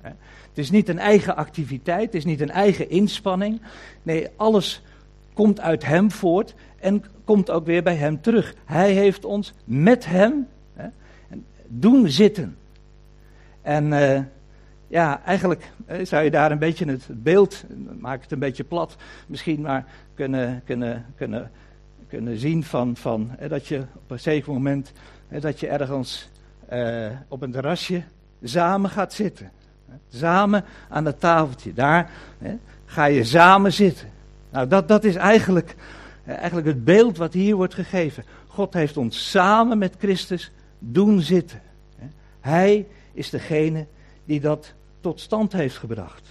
Het 0.00 0.58
is 0.58 0.70
niet 0.70 0.88
een 0.88 0.98
eigen 0.98 1.36
activiteit, 1.36 2.04
het 2.04 2.14
is 2.14 2.24
niet 2.24 2.40
een 2.40 2.50
eigen 2.50 2.90
inspanning. 2.90 3.60
Nee, 4.02 4.26
alles 4.36 4.82
komt 5.32 5.60
uit 5.60 5.84
hem 5.84 6.10
voort 6.10 6.54
en 6.80 7.04
komt 7.24 7.50
ook 7.50 7.66
weer 7.66 7.82
bij 7.82 7.96
hem 7.96 8.20
terug. 8.20 8.54
Hij 8.64 8.92
heeft 8.92 9.24
ons 9.24 9.54
met 9.64 10.06
hem 10.06 10.46
doen 11.68 12.08
zitten. 12.08 12.56
En 13.62 13.86
uh, 13.86 14.20
ja, 14.86 15.22
eigenlijk 15.24 15.70
uh, 15.90 16.04
zou 16.04 16.24
je 16.24 16.30
daar 16.30 16.50
een 16.50 16.58
beetje 16.58 16.84
het 16.84 17.06
beeld, 17.08 17.64
maak 17.98 18.22
het 18.22 18.32
een 18.32 18.38
beetje 18.38 18.64
plat, 18.64 18.96
misschien 19.26 19.60
maar 19.60 19.84
kunnen, 20.14 20.62
kunnen, 20.64 21.06
kunnen, 21.16 21.50
kunnen 22.08 22.38
zien 22.38 22.64
van, 22.64 22.96
van 22.96 23.30
dat 23.48 23.66
je 23.66 23.82
op 23.94 24.10
een 24.10 24.20
zeker 24.20 24.52
moment, 24.52 24.92
dat 25.28 25.60
je 25.60 25.68
ergens 25.68 26.28
uh, 26.72 27.06
op 27.28 27.42
een 27.42 27.52
terrasje 27.52 28.02
samen 28.42 28.90
gaat 28.90 29.12
zitten. 29.12 29.50
Samen 30.08 30.64
aan 30.88 31.04
het 31.04 31.20
tafeltje. 31.20 31.72
Daar 31.72 32.10
ga 32.84 33.04
je 33.04 33.24
samen 33.24 33.72
zitten. 33.72 34.08
Nou, 34.50 34.68
dat, 34.68 34.88
dat 34.88 35.04
is 35.04 35.14
eigenlijk, 35.14 35.74
eigenlijk 36.24 36.66
het 36.66 36.84
beeld 36.84 37.16
wat 37.16 37.32
hier 37.32 37.56
wordt 37.56 37.74
gegeven. 37.74 38.24
God 38.46 38.74
heeft 38.74 38.96
ons 38.96 39.30
samen 39.30 39.78
met 39.78 39.94
Christus 39.98 40.50
doen 40.78 41.20
zitten. 41.20 41.60
Hij 42.40 42.86
is 43.12 43.30
degene 43.30 43.86
die 44.24 44.40
dat 44.40 44.72
tot 45.00 45.20
stand 45.20 45.52
heeft 45.52 45.76
gebracht. 45.76 46.28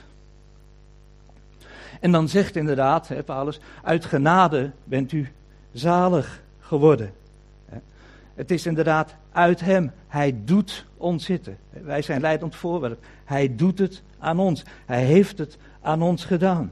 En 1.99 2.11
dan 2.11 2.29
zegt 2.29 2.55
inderdaad, 2.55 3.07
hè, 3.07 3.23
Paulus, 3.23 3.59
uit 3.83 4.05
genade 4.05 4.71
bent 4.83 5.11
u 5.11 5.31
zalig 5.71 6.41
geworden. 6.59 7.13
Het 8.35 8.51
is 8.51 8.65
inderdaad 8.65 9.15
uit 9.31 9.59
hem. 9.59 9.91
Hij 10.07 10.35
doet 10.45 10.85
ons 10.97 11.25
zitten. 11.25 11.57
Wij 11.69 12.01
zijn 12.01 12.21
leidend 12.21 12.55
voorwerp. 12.55 13.05
Hij 13.25 13.55
doet 13.55 13.79
het 13.79 14.01
aan 14.19 14.39
ons. 14.39 14.63
Hij 14.85 15.03
heeft 15.03 15.37
het 15.37 15.57
aan 15.81 16.01
ons 16.01 16.25
gedaan. 16.25 16.71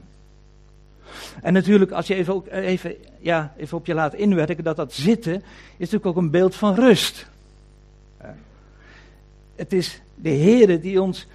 En 1.42 1.52
natuurlijk, 1.52 1.90
als 1.90 2.06
je 2.06 2.14
even, 2.14 2.34
ook, 2.34 2.46
even, 2.46 2.94
ja, 3.20 3.52
even 3.56 3.78
op 3.78 3.86
je 3.86 3.94
laat 3.94 4.14
inwerken, 4.14 4.64
dat 4.64 4.76
dat 4.76 4.92
zitten 4.92 5.34
is 5.34 5.42
natuurlijk 5.78 6.06
ook 6.06 6.16
een 6.16 6.30
beeld 6.30 6.54
van 6.54 6.74
rust. 6.74 7.26
Het 9.56 9.72
is 9.72 10.00
de 10.14 10.28
Heer 10.28 10.80
die 10.80 11.02
ons 11.02 11.26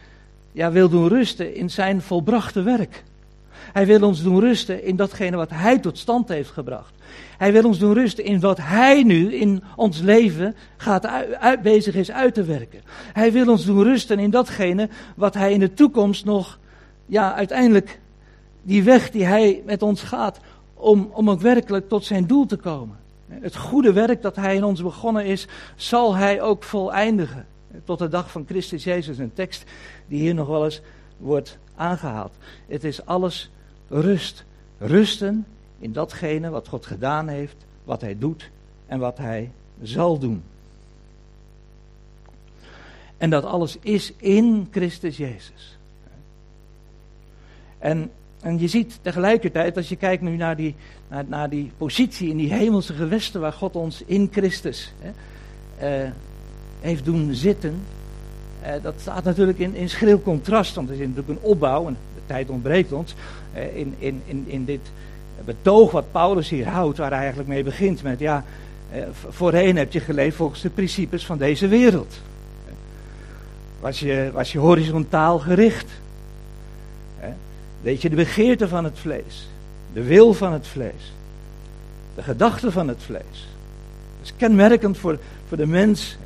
ja, 0.51 0.71
wil 0.71 0.89
doen 0.89 1.07
rusten 1.07 1.55
in 1.55 1.69
zijn 1.69 2.01
volbrachte 2.01 2.61
werk. 2.61 3.03
Hij 3.51 3.85
wil 3.85 4.01
ons 4.01 4.23
doen 4.23 4.39
rusten 4.39 4.83
in 4.83 4.95
datgene 4.95 5.37
wat 5.37 5.49
Hij 5.49 5.79
tot 5.79 5.97
stand 5.97 6.29
heeft 6.29 6.49
gebracht. 6.49 6.93
Hij 7.37 7.51
wil 7.51 7.63
ons 7.63 7.79
doen 7.79 7.93
rusten 7.93 8.23
in 8.23 8.39
wat 8.39 8.57
Hij 8.57 9.03
nu 9.03 9.35
in 9.35 9.63
ons 9.75 9.99
leven 9.99 10.55
gaat 10.77 11.05
uit, 11.37 11.61
bezig 11.61 11.95
is 11.95 12.11
uit 12.11 12.33
te 12.33 12.43
werken. 12.43 12.81
Hij 13.13 13.31
wil 13.31 13.49
ons 13.49 13.65
doen 13.65 13.83
rusten 13.83 14.19
in 14.19 14.29
datgene 14.29 14.89
wat 15.15 15.33
Hij 15.33 15.53
in 15.53 15.59
de 15.59 15.73
toekomst 15.73 16.25
nog, 16.25 16.59
ja, 17.05 17.33
uiteindelijk 17.33 17.99
die 18.61 18.83
weg 18.83 19.11
die 19.11 19.25
Hij 19.25 19.61
met 19.65 19.81
ons 19.81 20.01
gaat, 20.01 20.39
om, 20.73 21.09
om 21.11 21.29
ook 21.29 21.41
werkelijk 21.41 21.89
tot 21.89 22.05
zijn 22.05 22.27
doel 22.27 22.45
te 22.45 22.57
komen. 22.57 22.97
Het 23.27 23.55
goede 23.55 23.93
werk 23.93 24.21
dat 24.21 24.35
Hij 24.35 24.55
in 24.55 24.63
ons 24.63 24.81
begonnen 24.81 25.25
is, 25.25 25.47
zal 25.75 26.15
Hij 26.15 26.41
ook 26.41 26.63
voleindigen. 26.63 27.45
Tot 27.83 27.99
de 27.99 28.07
dag 28.07 28.31
van 28.31 28.45
Christus 28.47 28.83
Jezus, 28.83 29.17
een 29.17 29.33
tekst 29.33 29.63
die 30.07 30.19
hier 30.19 30.33
nog 30.33 30.47
wel 30.47 30.63
eens 30.63 30.81
wordt 31.17 31.57
aangehaald. 31.75 32.33
Het 32.67 32.83
is 32.83 33.05
alles 33.05 33.51
rust. 33.87 34.43
Rusten 34.77 35.45
in 35.79 35.93
datgene 35.93 36.49
wat 36.49 36.67
God 36.67 36.85
gedaan 36.85 37.27
heeft, 37.27 37.55
wat 37.83 38.01
Hij 38.01 38.17
doet 38.17 38.49
en 38.85 38.99
wat 38.99 39.17
Hij 39.17 39.51
zal 39.81 40.19
doen. 40.19 40.43
En 43.17 43.29
dat 43.29 43.43
alles 43.43 43.77
is 43.81 44.13
in 44.17 44.67
Christus 44.71 45.17
Jezus. 45.17 45.77
En, 47.77 48.11
en 48.41 48.59
je 48.59 48.67
ziet 48.67 48.99
tegelijkertijd, 49.01 49.77
als 49.77 49.89
je 49.89 49.95
kijkt 49.95 50.21
nu 50.21 50.35
naar 50.35 50.55
die, 50.55 50.75
naar, 51.07 51.25
naar 51.27 51.49
die 51.49 51.71
positie 51.77 52.29
in 52.29 52.37
die 52.37 52.53
hemelse 52.53 52.93
gewesten 52.93 53.41
waar 53.41 53.53
God 53.53 53.75
ons 53.75 54.03
in 54.05 54.29
Christus 54.31 54.93
hè, 54.99 55.11
uh, 56.05 56.11
heeft 56.81 57.05
doen 57.05 57.33
zitten, 57.33 57.81
uh, 58.63 58.69
dat 58.81 58.93
staat 58.99 59.23
natuurlijk 59.23 59.59
in, 59.59 59.75
in 59.75 59.89
schril 59.89 60.21
contrast, 60.21 60.75
want 60.75 60.89
er 60.89 60.93
is 60.93 60.99
natuurlijk 60.99 61.29
een 61.29 61.49
opbouw, 61.49 61.87
en 61.87 61.97
de 62.15 62.21
tijd 62.25 62.49
ontbreekt 62.49 62.91
ons, 62.91 63.15
uh, 63.55 63.75
in, 63.75 63.95
in, 63.97 64.21
in, 64.25 64.43
in 64.47 64.65
dit 64.65 64.91
betoog 65.45 65.91
wat 65.91 66.11
Paulus 66.11 66.49
hier 66.49 66.67
houdt, 66.67 66.97
waar 66.97 67.09
hij 67.09 67.19
eigenlijk 67.19 67.49
mee 67.49 67.63
begint 67.63 68.03
met, 68.03 68.19
ja, 68.19 68.43
uh, 68.95 69.03
voorheen 69.29 69.77
heb 69.77 69.91
je 69.91 69.99
geleefd 69.99 70.35
volgens 70.35 70.61
de 70.61 70.69
principes 70.69 71.25
van 71.25 71.37
deze 71.37 71.67
wereld. 71.67 72.19
Was 73.79 73.99
je, 73.99 74.29
was 74.33 74.51
je 74.51 74.59
horizontaal 74.59 75.39
gericht. 75.39 75.87
Weet 77.81 78.01
je 78.01 78.09
de 78.09 78.15
begeerte 78.15 78.67
van 78.67 78.83
het 78.83 78.99
vlees, 78.99 79.47
de 79.93 80.03
wil 80.03 80.33
van 80.33 80.53
het 80.53 80.67
vlees, 80.67 81.13
de 82.15 82.21
gedachten 82.21 82.71
van 82.71 82.87
het 82.87 83.03
vlees. 83.03 83.47
Dat 84.19 84.23
is 84.23 84.33
kenmerkend 84.37 84.97
voor, 84.97 85.19
voor 85.47 85.57
de 85.57 85.67
mens 85.67 86.17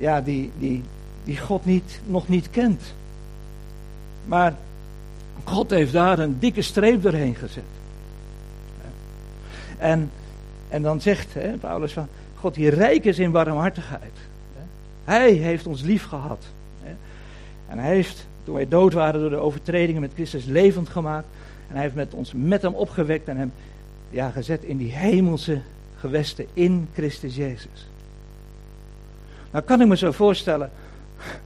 ja, 0.00 0.20
die, 0.20 0.50
die, 0.58 0.82
die 1.24 1.38
God 1.38 1.64
niet, 1.64 2.00
nog 2.06 2.28
niet 2.28 2.50
kent. 2.50 2.82
Maar 4.26 4.54
God 5.44 5.70
heeft 5.70 5.92
daar 5.92 6.18
een 6.18 6.36
dikke 6.38 6.62
streep 6.62 7.02
doorheen 7.02 7.34
gezet. 7.34 7.62
En, 9.78 10.10
en 10.68 10.82
dan 10.82 11.00
zegt 11.00 11.34
hè, 11.34 11.56
Paulus 11.56 11.92
van, 11.92 12.08
God 12.34 12.54
die 12.54 12.68
rijk 12.68 13.04
is 13.04 13.18
in 13.18 13.30
barmhartigheid. 13.30 14.12
Hij 15.04 15.32
heeft 15.32 15.66
ons 15.66 15.82
lief 15.82 16.04
gehad. 16.04 16.44
En 17.68 17.78
hij 17.78 17.94
heeft, 17.94 18.26
toen 18.44 18.54
wij 18.54 18.68
dood 18.68 18.92
waren 18.92 19.20
door 19.20 19.30
de 19.30 19.36
overtredingen 19.36 20.00
met 20.00 20.12
Christus, 20.14 20.44
levend 20.44 20.88
gemaakt. 20.88 21.26
En 21.68 21.74
hij 21.74 21.82
heeft 21.82 21.94
met 21.94 22.14
ons 22.14 22.32
met 22.32 22.62
hem 22.62 22.74
opgewekt 22.74 23.28
en 23.28 23.36
hem 23.36 23.52
ja, 24.10 24.30
gezet 24.30 24.62
in 24.62 24.76
die 24.76 24.92
hemelse 24.92 25.60
gewesten 25.96 26.46
in 26.52 26.88
Christus 26.92 27.36
Jezus. 27.36 27.89
Nou 29.50 29.64
kan 29.64 29.80
ik 29.80 29.88
me 29.88 29.96
zo 29.96 30.10
voorstellen, 30.10 30.70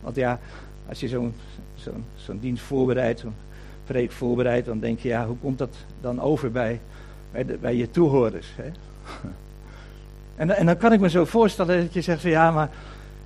want 0.01 0.17
ja, 0.17 0.39
als 0.89 1.01
je 1.01 1.09
zo'n 1.09 1.35
dienst 2.41 2.63
voorbereidt, 2.63 3.21
zo'n 3.21 3.35
preek 3.87 4.13
voorbereidt, 4.13 4.67
dan 4.67 4.79
denk 4.79 4.99
je, 4.99 5.09
ja, 5.09 5.27
hoe 5.27 5.37
komt 5.37 5.59
dat 5.59 5.75
dan 6.01 6.21
over 6.21 6.51
bij, 6.51 6.81
bij 7.61 7.77
je 7.77 7.91
toehoorders? 7.91 8.47
Hè? 8.57 8.71
En, 10.37 10.51
en 10.51 10.67
dan 10.67 10.77
kan 10.77 10.93
ik 10.93 11.01
me 11.01 11.09
zo 11.09 11.25
voorstellen 11.25 11.81
dat 11.81 11.93
je 11.93 12.01
zegt 12.01 12.21
van 12.21 12.31
ja, 12.31 12.51
maar 12.51 12.71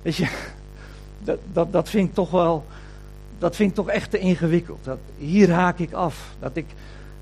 weet 0.01 0.15
je, 0.15 0.29
dat, 1.23 1.39
dat, 1.53 1.71
dat 1.71 1.89
vind 1.89 2.07
ik 2.07 2.13
toch 2.13 2.31
wel, 2.31 2.65
dat 3.39 3.55
vind 3.55 3.69
ik 3.69 3.75
toch 3.75 3.89
echt 3.89 4.11
te 4.11 4.19
ingewikkeld. 4.19 4.83
Dat, 4.83 4.97
hier 5.17 5.51
haak 5.51 5.79
ik 5.79 5.91
af. 5.91 6.35
Dat 6.39 6.55
ik, 6.55 6.65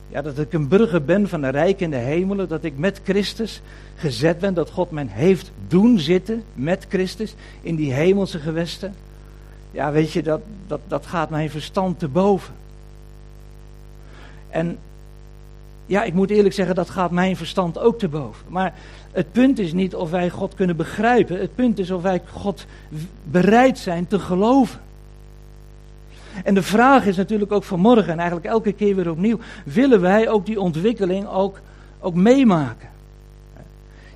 ja, 0.10 0.22
dat 0.22 0.40
ik 0.40 0.54
een 0.54 0.68
burger 0.68 1.04
ben 1.04 1.30
van 1.30 1.42
de 1.42 1.50
rijk 1.50 1.80
in 1.80 1.90
de 1.90 1.96
hemelen, 1.96 2.48
dat 2.48 2.64
ik 2.64 2.78
met 2.78 3.02
Christus 3.04 3.62
gezet 3.96 4.40
ben, 4.40 4.54
dat 4.54 4.70
God 4.70 4.92
men 4.92 5.08
heeft 5.08 5.52
doen 5.68 6.00
zitten 6.00 6.44
met 6.54 6.86
Christus 6.90 7.36
in 7.62 7.76
die 7.76 7.94
hemelse 7.94 8.40
gewesten. 8.40 8.94
Ja, 9.72 9.92
weet 9.92 10.12
je, 10.12 10.24
dat, 10.24 10.42
dat, 10.68 10.80
dat 10.88 11.06
gaat 11.06 11.30
mijn 11.30 11.50
verstand 11.50 12.00
te 12.00 12.08
boven. 12.08 12.54
En 14.50 14.78
ja, 15.86 16.04
ik 16.04 16.14
moet 16.14 16.30
eerlijk 16.30 16.56
zeggen, 16.56 16.76
dat 16.76 16.90
gaat 16.90 17.12
mijn 17.12 17.38
verstand 17.38 17.80
ook 17.80 18.00
te 18.00 18.08
boven. 18.08 18.46
Maar 18.48 18.74
het 19.12 19.32
punt 19.32 19.60
is 19.60 19.74
niet 19.74 19.96
of 19.96 20.10
wij 20.10 20.30
God 20.30 20.56
kunnen 20.56 20.76
begrijpen, 20.76 21.40
het 21.40 21.56
punt 21.56 21.80
is 21.80 21.92
of 21.92 22.02
wij 22.02 22.22
God 22.32 22.66
bereid 23.24 23.78
zijn 23.78 24.08
te 24.08 24.20
geloven. 24.20 24.80
En 26.44 26.54
de 26.54 26.64
vraag 26.64 27.06
is 27.06 27.18
natuurlijk 27.18 27.52
ook 27.52 27.64
vanmorgen 27.64 28.12
en 28.12 28.20
eigenlijk 28.20 28.48
elke 28.48 28.72
keer 28.72 28.96
weer 28.96 29.10
opnieuw, 29.10 29.40
willen 29.66 30.02
wij 30.02 30.30
ook 30.30 30.46
die 30.46 30.62
ontwikkeling 30.62 31.28
ook, 31.28 31.60
ook 32.00 32.16
meemaken? 32.16 32.90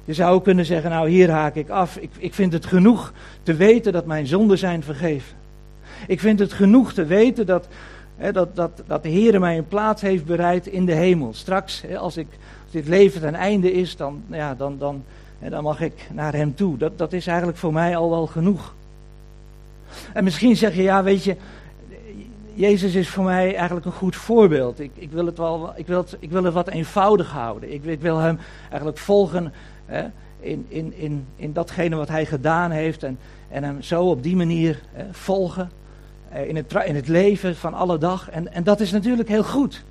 Je 0.06 0.14
zou 0.14 0.42
kunnen 0.42 0.66
zeggen, 0.66 0.90
nou 0.90 1.10
hier 1.10 1.30
haak 1.30 1.56
ik 1.56 1.70
af. 1.70 1.98
Ik, 1.98 2.10
ik 2.18 2.34
vind 2.34 2.54
het 2.54 2.66
genoeg 2.66 3.14
te 3.44 3.54
weten 3.54 3.94
dat 3.94 4.06
mijn 4.06 4.28
zonden 4.28 4.58
zijn 4.58 4.84
vergeven. 4.84 5.36
Ik 6.08 6.20
vind 6.20 6.40
het 6.40 6.54
genoeg 6.54 6.94
te 6.94 7.06
weten 7.06 7.46
dat, 7.46 7.68
hè, 8.18 8.32
dat, 8.32 8.56
dat, 8.56 8.84
dat 8.88 9.04
de 9.04 9.10
Heer 9.10 9.40
mij 9.40 9.58
een 9.58 9.68
plaats 9.68 10.02
heeft 10.02 10.26
bereid 10.26 10.68
in 10.68 10.86
de 10.86 10.94
hemel. 10.94 11.34
Straks, 11.34 11.82
hè, 11.88 11.98
als, 11.98 12.18
ik, 12.18 12.28
als 12.64 12.72
dit 12.72 12.88
leven 12.88 13.22
ten 13.22 13.36
einde 13.36 13.72
is, 13.72 13.96
dan, 13.96 14.24
ja, 14.28 14.56
dan, 14.56 14.78
dan, 14.78 15.04
hè, 15.40 15.50
dan 15.50 15.64
mag 15.64 15.82
ik 15.82 16.08
naar 16.14 16.34
Hem 16.34 16.56
toe. 16.56 16.78
Dat, 16.78 16.98
dat 16.98 17.14
is 17.14 17.28
eigenlijk 17.28 17.58
voor 17.58 17.74
mij 17.74 17.98
al 17.98 18.10
wel 18.10 18.28
genoeg. 18.28 18.74
En 20.14 20.24
misschien 20.24 20.56
zeg 20.56 20.76
je, 20.76 20.82
ja 20.82 21.04
weet 21.04 21.24
je, 21.24 21.36
Jezus 22.54 22.96
is 22.96 23.10
voor 23.10 23.24
mij 23.24 23.56
eigenlijk 23.56 23.86
een 23.86 23.92
goed 23.92 24.16
voorbeeld. 24.16 24.80
Ik, 24.80 24.92
ik, 24.94 25.12
wil, 25.12 25.26
het 25.26 25.38
wel, 25.38 25.74
ik, 25.76 25.88
wil, 25.88 25.98
het, 25.98 26.18
ik 26.20 26.32
wil 26.32 26.44
het 26.44 26.54
wat 26.54 26.68
eenvoudig 26.68 27.32
houden. 27.32 27.74
Ik, 27.74 28.02
wil 28.02 28.18
hem 28.18 28.40
eigenlijk 28.70 28.98
volgen 28.98 29.54
hè, 29.86 30.08
in, 30.40 30.66
in, 30.68 30.94
in, 30.96 31.26
in 31.36 31.54
datgene 31.54 31.96
wat 31.96 32.08
hij 32.08 32.26
gedaan 32.26 32.72
heeft 32.72 33.04
en, 33.04 33.20
en 33.50 33.64
hem 33.64 33.82
zo 33.82 34.10
op 34.10 34.24
die 34.24 34.36
manier 34.36 34.82
hè, 34.92 35.06
volgen 35.12 35.72
eh, 36.30 36.48
in, 36.48 36.56
het, 36.56 36.74
in 36.86 36.96
het 36.96 37.08
leven 37.08 37.56
van 37.56 37.74
alle 37.74 37.98
dag. 37.98 38.30
En, 38.30 38.54
en 38.54 38.64
dat 38.64 38.80
is 38.80 38.92
natuurlijk 38.92 39.30
heel 39.30 39.44
goed. 39.44 39.84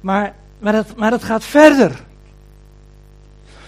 Maar, 0.00 0.34
maar, 0.58 0.72
dat, 0.72 0.96
maar 0.96 1.10
dat 1.10 1.24
gaat 1.24 1.44
verder. 1.44 2.04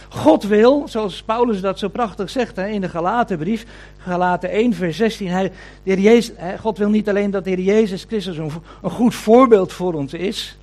God 0.08 0.42
wil, 0.42 0.88
zoals 0.88 1.22
Paulus 1.22 1.60
dat 1.60 1.78
zo 1.78 1.88
prachtig 1.88 2.30
zegt 2.30 2.56
hè, 2.56 2.66
in 2.66 2.80
de 2.80 2.88
Galatenbrief, 2.88 3.66
Galaten 3.98 4.50
1, 4.50 4.74
vers 4.74 4.96
16. 4.96 5.28
Hij, 5.28 5.52
de 5.82 6.00
Jezus, 6.00 6.34
hè, 6.36 6.58
God 6.58 6.78
wil 6.78 6.88
niet 6.88 7.08
alleen 7.08 7.30
dat 7.30 7.44
de 7.44 7.50
Heer 7.50 7.60
Jezus 7.60 8.04
Christus 8.04 8.36
een, 8.36 8.50
een 8.82 8.90
goed 8.90 9.14
voorbeeld 9.14 9.72
voor 9.72 9.94
ons 9.94 10.12
is. 10.12 10.58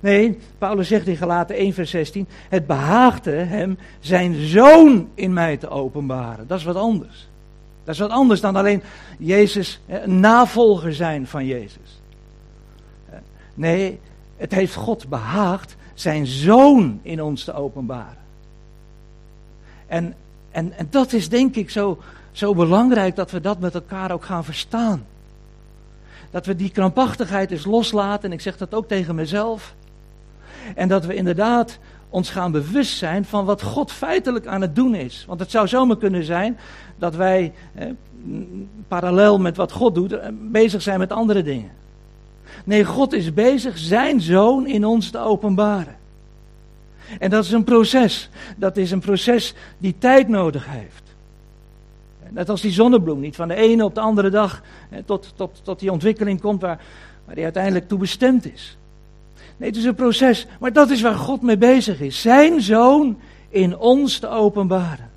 Nee, 0.00 0.38
Paulus 0.58 0.88
zegt 0.88 1.06
in 1.06 1.16
Galaten 1.16 1.56
1, 1.56 1.72
vers 1.72 1.90
16: 1.90 2.26
Het 2.48 2.66
behaagde 2.66 3.30
hem 3.30 3.78
zijn 4.00 4.34
zoon 4.34 5.08
in 5.14 5.32
mij 5.32 5.56
te 5.56 5.68
openbaren. 5.68 6.46
Dat 6.46 6.58
is 6.58 6.64
wat 6.64 6.76
anders. 6.76 7.28
Dat 7.84 7.94
is 7.94 8.00
wat 8.00 8.10
anders 8.10 8.40
dan 8.40 8.56
alleen 8.56 8.82
Jezus, 9.18 9.80
een 9.86 10.20
navolger 10.20 10.94
zijn 10.94 11.26
van 11.26 11.46
Jezus. 11.46 12.00
Nee, 13.54 14.00
het 14.36 14.52
heeft 14.52 14.74
God 14.74 15.08
behaagd 15.08 15.76
zijn 15.94 16.26
zoon 16.26 17.00
in 17.02 17.22
ons 17.22 17.44
te 17.44 17.54
openbaren. 17.54 18.21
En, 19.92 20.14
en, 20.50 20.72
en 20.76 20.86
dat 20.90 21.12
is 21.12 21.28
denk 21.28 21.56
ik 21.56 21.70
zo, 21.70 21.98
zo 22.30 22.54
belangrijk 22.54 23.16
dat 23.16 23.30
we 23.30 23.40
dat 23.40 23.58
met 23.58 23.74
elkaar 23.74 24.10
ook 24.10 24.24
gaan 24.24 24.44
verstaan. 24.44 25.04
Dat 26.30 26.46
we 26.46 26.56
die 26.56 26.70
krampachtigheid 26.70 27.50
eens 27.50 27.64
loslaten, 27.64 28.24
en 28.24 28.32
ik 28.32 28.40
zeg 28.40 28.56
dat 28.56 28.74
ook 28.74 28.88
tegen 28.88 29.14
mezelf. 29.14 29.74
En 30.74 30.88
dat 30.88 31.04
we 31.04 31.14
inderdaad 31.14 31.78
ons 32.08 32.30
gaan 32.30 32.52
bewust 32.52 32.96
zijn 32.96 33.24
van 33.24 33.44
wat 33.44 33.62
God 33.62 33.92
feitelijk 33.92 34.46
aan 34.46 34.60
het 34.60 34.76
doen 34.76 34.94
is. 34.94 35.24
Want 35.28 35.40
het 35.40 35.50
zou 35.50 35.68
zomaar 35.68 35.96
kunnen 35.96 36.24
zijn 36.24 36.58
dat 36.96 37.14
wij 37.14 37.52
eh, 37.74 37.86
parallel 38.88 39.38
met 39.38 39.56
wat 39.56 39.72
God 39.72 39.94
doet, 39.94 40.12
eh, 40.12 40.28
bezig 40.32 40.82
zijn 40.82 40.98
met 40.98 41.12
andere 41.12 41.42
dingen. 41.42 41.70
Nee, 42.64 42.84
God 42.84 43.12
is 43.12 43.34
bezig 43.34 43.78
zijn 43.78 44.20
zoon 44.20 44.66
in 44.66 44.84
ons 44.84 45.10
te 45.10 45.18
openbaren. 45.18 45.96
En 47.18 47.30
dat 47.30 47.44
is 47.44 47.52
een 47.52 47.64
proces. 47.64 48.30
Dat 48.56 48.76
is 48.76 48.90
een 48.90 49.00
proces 49.00 49.54
die 49.78 49.94
tijd 49.98 50.28
nodig 50.28 50.66
heeft. 50.68 51.02
Net 52.30 52.48
als 52.48 52.60
die 52.60 52.72
zonnebloem 52.72 53.20
niet 53.20 53.36
van 53.36 53.48
de 53.48 53.54
ene 53.54 53.84
op 53.84 53.94
de 53.94 54.00
andere 54.00 54.30
dag 54.30 54.62
tot, 55.04 55.32
tot, 55.36 55.60
tot 55.62 55.80
die 55.80 55.92
ontwikkeling 55.92 56.40
komt 56.40 56.60
waar, 56.60 56.80
waar 57.24 57.34
die 57.34 57.44
uiteindelijk 57.44 57.88
toe 57.88 57.98
bestemd 57.98 58.52
is. 58.52 58.76
Nee, 59.56 59.68
het 59.68 59.78
is 59.78 59.84
een 59.84 59.94
proces. 59.94 60.46
Maar 60.60 60.72
dat 60.72 60.90
is 60.90 61.00
waar 61.00 61.14
God 61.14 61.42
mee 61.42 61.56
bezig 61.56 62.00
is. 62.00 62.20
Zijn 62.20 62.60
zoon 62.60 63.18
in 63.48 63.78
ons 63.78 64.18
te 64.18 64.28
openbaren. 64.28 65.10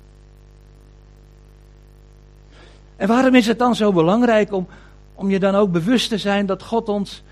En 2.96 3.08
waarom 3.08 3.34
is 3.34 3.46
het 3.46 3.58
dan 3.58 3.74
zo 3.74 3.92
belangrijk 3.92 4.52
om, 4.52 4.66
om 5.14 5.30
je 5.30 5.38
dan 5.38 5.54
ook 5.54 5.72
bewust 5.72 6.08
te 6.08 6.18
zijn 6.18 6.46
dat 6.46 6.62
God 6.62 6.88
ons 6.88 7.22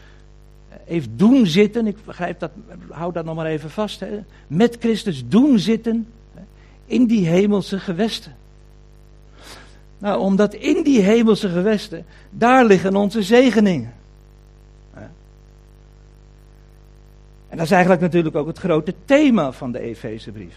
heeft 0.85 1.09
doen 1.13 1.47
zitten, 1.47 1.87
ik 1.87 1.97
begrijp 2.05 2.39
dat, 2.39 2.51
hou 2.89 3.13
dat 3.13 3.25
nog 3.25 3.37
maar 3.37 3.47
even 3.47 3.71
vast, 3.71 4.01
hè, 4.01 4.21
met 4.47 4.77
Christus 4.81 5.29
doen 5.29 5.59
zitten 5.59 6.07
in 6.87 7.07
die 7.07 7.27
hemelse 7.27 7.79
gewesten. 7.79 8.37
Nou, 9.99 10.21
omdat 10.21 10.55
in 10.55 10.83
die 10.83 11.01
hemelse 11.01 11.49
gewesten, 11.49 12.05
daar 12.31 12.65
liggen 12.65 12.97
onze 12.97 13.23
zegeningen. 13.23 13.93
En 17.55 17.61
dat 17.61 17.69
is 17.69 17.73
eigenlijk 17.73 18.03
natuurlijk 18.03 18.37
ook 18.37 18.47
het 18.47 18.59
grote 18.59 18.95
thema 19.05 19.53
van 19.53 19.73
de 19.73 19.81
Efezebrief. 19.81 20.57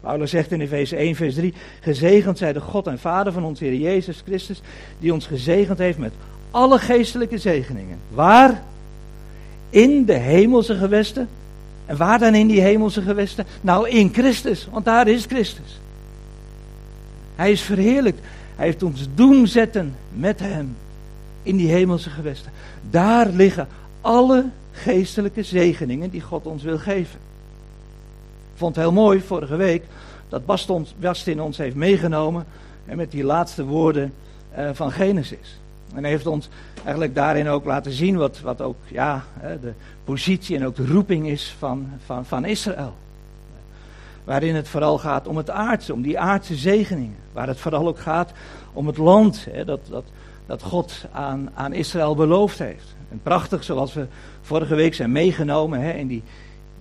Paulus 0.00 0.30
zegt 0.30 0.52
in 0.52 0.60
Efeze 0.60 0.96
1, 0.96 1.14
vers 1.14 1.34
3: 1.34 1.54
Gezegend 1.80 2.38
zij 2.38 2.52
de 2.52 2.60
God 2.60 2.86
en 2.86 2.98
Vader 2.98 3.32
van 3.32 3.44
onze 3.44 3.64
Heer 3.64 3.74
Jezus 3.74 4.22
Christus, 4.26 4.60
die 4.98 5.12
ons 5.12 5.26
gezegend 5.26 5.78
heeft 5.78 5.98
met 5.98 6.12
alle 6.50 6.78
geestelijke 6.78 7.38
zegeningen. 7.38 7.98
Waar? 8.08 8.62
In 9.70 10.04
de 10.04 10.12
hemelse 10.12 10.76
gewesten. 10.76 11.28
En 11.86 11.96
waar 11.96 12.18
dan 12.18 12.34
in 12.34 12.46
die 12.46 12.60
hemelse 12.60 13.02
gewesten? 13.02 13.46
Nou, 13.60 13.88
in 13.88 14.12
Christus, 14.12 14.68
want 14.70 14.84
daar 14.84 15.08
is 15.08 15.24
Christus. 15.24 15.80
Hij 17.34 17.52
is 17.52 17.60
verheerlijkt. 17.60 18.20
Hij 18.56 18.66
heeft 18.66 18.82
ons 18.82 19.08
doen 19.14 19.46
zetten 19.46 19.94
met 20.12 20.40
Hem 20.40 20.76
in 21.42 21.56
die 21.56 21.68
hemelse 21.68 22.10
gewesten. 22.10 22.52
Daar 22.90 23.28
liggen 23.28 23.68
alle 24.00 24.44
geestelijke 24.72 25.42
zegeningen 25.42 26.10
die 26.10 26.20
God 26.20 26.46
ons 26.46 26.62
wil 26.62 26.78
geven. 26.78 27.18
Ik 28.52 28.56
vond 28.56 28.74
het 28.74 28.84
heel 28.84 28.92
mooi 28.92 29.20
vorige 29.20 29.56
week 29.56 29.82
dat 30.28 30.46
Bastin 31.00 31.40
ons 31.40 31.56
heeft 31.56 31.76
meegenomen 31.76 32.46
en 32.86 32.96
met 32.96 33.10
die 33.10 33.24
laatste 33.24 33.64
woorden 33.64 34.12
uh, 34.58 34.70
van 34.72 34.92
Genesis. 34.92 35.59
En 35.94 36.04
heeft 36.04 36.26
ons 36.26 36.48
eigenlijk 36.82 37.14
daarin 37.14 37.48
ook 37.48 37.64
laten 37.64 37.92
zien 37.92 38.16
wat, 38.16 38.40
wat 38.40 38.60
ook 38.60 38.76
ja, 38.86 39.24
de 39.60 39.72
positie 40.04 40.56
en 40.56 40.66
ook 40.66 40.76
de 40.76 40.86
roeping 40.86 41.28
is 41.28 41.54
van, 41.58 41.90
van, 42.04 42.26
van 42.26 42.44
Israël. 42.44 42.94
Waarin 44.24 44.54
het 44.54 44.68
vooral 44.68 44.98
gaat 44.98 45.26
om 45.26 45.36
het 45.36 45.50
aardse, 45.50 45.92
om 45.92 46.02
die 46.02 46.18
aardse 46.18 46.54
zegeningen. 46.54 47.16
Waar 47.32 47.46
het 47.46 47.60
vooral 47.60 47.88
ook 47.88 47.98
gaat 47.98 48.32
om 48.72 48.86
het 48.86 48.96
land 48.96 49.46
hè, 49.50 49.64
dat, 49.64 49.80
dat, 49.90 50.04
dat 50.46 50.62
God 50.62 51.04
aan, 51.12 51.50
aan 51.54 51.72
Israël 51.72 52.14
beloofd 52.14 52.58
heeft. 52.58 52.94
En 53.10 53.20
prachtig 53.22 53.64
zoals 53.64 53.94
we 53.94 54.06
vorige 54.40 54.74
week 54.74 54.94
zijn 54.94 55.12
meegenomen 55.12 55.80
hè, 55.80 55.92
in, 55.92 56.06
die, 56.06 56.22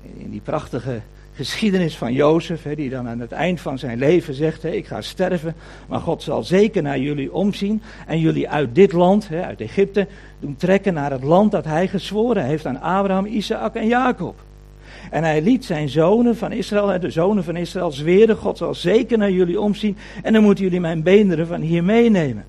in 0.01 0.29
die 0.29 0.41
prachtige 0.41 1.01
geschiedenis 1.39 1.97
van 1.97 2.13
Jozef, 2.13 2.61
die 2.75 2.89
dan 2.89 3.07
aan 3.07 3.19
het 3.19 3.31
eind 3.31 3.61
van 3.61 3.77
zijn 3.77 3.97
leven 3.97 4.33
zegt, 4.33 4.63
hè, 4.63 4.69
ik 4.69 4.87
ga 4.87 5.01
sterven, 5.01 5.55
maar 5.87 5.99
God 5.99 6.23
zal 6.23 6.43
zeker 6.43 6.81
naar 6.81 6.99
jullie 6.99 7.33
omzien 7.33 7.81
en 8.07 8.19
jullie 8.19 8.49
uit 8.49 8.75
dit 8.75 8.91
land, 8.91 9.29
uit 9.31 9.61
Egypte, 9.61 10.07
doen 10.39 10.55
trekken 10.55 10.93
naar 10.93 11.11
het 11.11 11.23
land 11.23 11.51
dat 11.51 11.65
hij 11.65 11.87
gezworen 11.87 12.45
heeft 12.45 12.65
aan 12.65 12.81
Abraham, 12.81 13.25
Isaac 13.25 13.75
en 13.75 13.87
Jacob. 13.87 14.35
En 15.11 15.23
hij 15.23 15.41
liet 15.41 15.65
zijn 15.65 15.89
zonen 15.89 16.37
van 16.37 16.51
Israël, 16.51 16.99
de 16.99 17.09
zonen 17.09 17.43
van 17.43 17.55
Israël, 17.55 17.91
zweren, 17.91 18.35
God 18.35 18.57
zal 18.57 18.73
zeker 18.73 19.17
naar 19.17 19.31
jullie 19.31 19.61
omzien 19.61 19.97
en 20.23 20.33
dan 20.33 20.43
moeten 20.43 20.63
jullie 20.63 20.79
mijn 20.79 21.03
beenderen 21.03 21.47
van 21.47 21.61
hier 21.61 21.83
meenemen. 21.83 22.45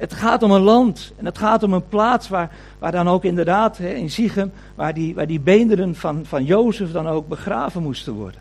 Het 0.00 0.14
gaat 0.14 0.42
om 0.42 0.50
een 0.50 0.60
land 0.60 1.12
en 1.16 1.24
het 1.24 1.38
gaat 1.38 1.62
om 1.62 1.72
een 1.72 1.88
plaats 1.88 2.28
waar, 2.28 2.50
waar 2.78 2.92
dan 2.92 3.08
ook 3.08 3.24
inderdaad 3.24 3.78
hè, 3.78 3.88
in 3.88 4.10
Ziegem, 4.10 4.52
waar 4.74 4.94
die, 4.94 5.14
waar 5.14 5.26
die 5.26 5.40
beenderen 5.40 5.94
van, 5.94 6.24
van 6.24 6.44
Jozef 6.44 6.92
dan 6.92 7.06
ook 7.06 7.28
begraven 7.28 7.82
moesten 7.82 8.12
worden. 8.12 8.40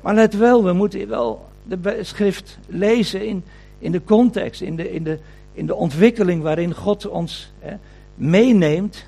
Maar 0.00 0.14
let 0.14 0.36
wel, 0.36 0.64
we 0.64 0.72
moeten 0.72 1.08
wel 1.08 1.48
de 1.62 1.98
schrift 2.02 2.58
lezen 2.66 3.26
in, 3.26 3.44
in 3.78 3.92
de 3.92 4.04
context, 4.04 4.60
in 4.60 4.76
de, 4.76 4.92
in, 4.92 5.02
de, 5.02 5.18
in 5.52 5.66
de 5.66 5.74
ontwikkeling 5.74 6.42
waarin 6.42 6.74
God 6.74 7.08
ons 7.08 7.52
hè, 7.58 7.74
meeneemt 8.14 9.04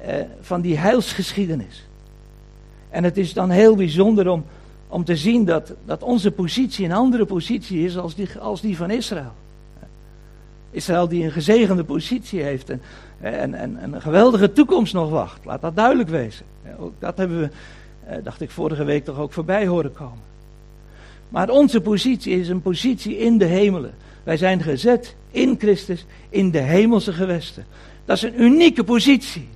eh, 0.00 0.14
van 0.40 0.60
die 0.60 0.78
heilsgeschiedenis. 0.78 1.86
En 2.90 3.04
het 3.04 3.16
is 3.16 3.32
dan 3.32 3.50
heel 3.50 3.76
bijzonder 3.76 4.28
om, 4.28 4.44
om 4.88 5.04
te 5.04 5.16
zien 5.16 5.44
dat, 5.44 5.72
dat 5.84 6.02
onze 6.02 6.30
positie 6.30 6.84
een 6.84 6.92
andere 6.92 7.24
positie 7.24 7.84
is 7.84 7.98
als 7.98 8.14
die, 8.14 8.28
als 8.38 8.60
die 8.60 8.76
van 8.76 8.90
Israël. 8.90 9.32
Israël 10.70 11.08
die 11.08 11.24
een 11.24 11.30
gezegende 11.30 11.84
positie 11.84 12.42
heeft 12.42 12.70
en, 12.70 12.80
en, 13.20 13.54
en, 13.54 13.94
een 13.94 14.02
geweldige 14.02 14.52
toekomst 14.52 14.92
nog 14.92 15.10
wacht. 15.10 15.44
Laat 15.44 15.60
dat 15.60 15.76
duidelijk 15.76 16.08
wezen. 16.08 16.44
Ook 16.78 16.92
dat 16.98 17.18
hebben 17.18 17.40
we, 17.40 17.48
eh, 18.06 18.24
dacht 18.24 18.40
ik, 18.40 18.50
vorige 18.50 18.84
week 18.84 19.04
toch 19.04 19.18
ook 19.18 19.32
voorbij 19.32 19.66
horen 19.66 19.92
komen. 19.92 20.24
Maar 21.28 21.50
onze 21.50 21.80
positie 21.80 22.40
is 22.40 22.48
een 22.48 22.62
positie 22.62 23.18
in 23.18 23.38
de 23.38 23.44
hemelen. 23.44 23.94
Wij 24.24 24.36
zijn 24.36 24.62
gezet 24.62 25.14
in 25.30 25.56
Christus 25.58 26.06
in 26.28 26.50
de 26.50 26.60
hemelse 26.60 27.12
gewesten. 27.12 27.64
Dat 28.04 28.16
is 28.16 28.22
een 28.22 28.42
unieke 28.42 28.84
positie. 28.84 29.48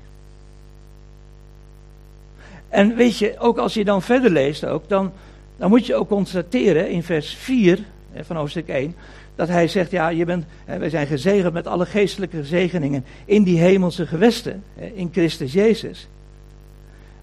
En 2.71 2.97
weet 2.97 3.19
je, 3.19 3.35
ook 3.39 3.59
als 3.59 3.75
je 3.75 3.85
dan 3.85 4.03
verder 4.03 4.31
leest, 4.31 4.65
ook, 4.65 4.89
dan, 4.89 5.13
dan 5.57 5.69
moet 5.71 5.87
je 5.87 5.95
ook 5.95 6.09
constateren 6.09 6.91
in 6.91 7.03
vers 7.03 7.35
4 7.35 7.79
van 8.23 8.37
hoofdstuk 8.37 8.69
1, 8.69 8.95
dat 9.35 9.49
hij 9.49 9.69
zegt, 9.69 9.91
ja, 9.91 10.09
je 10.09 10.25
bent, 10.25 10.45
wij 10.65 10.91
zijn 10.91 11.07
gezegend 11.07 11.53
met 11.53 11.67
alle 11.67 11.87
geestelijke 11.87 12.45
zegeningen 12.45 13.05
in 13.25 13.43
die 13.43 13.59
hemelse 13.59 14.07
gewesten, 14.07 14.63
in 14.95 15.09
Christus 15.13 15.53
Jezus. 15.53 16.09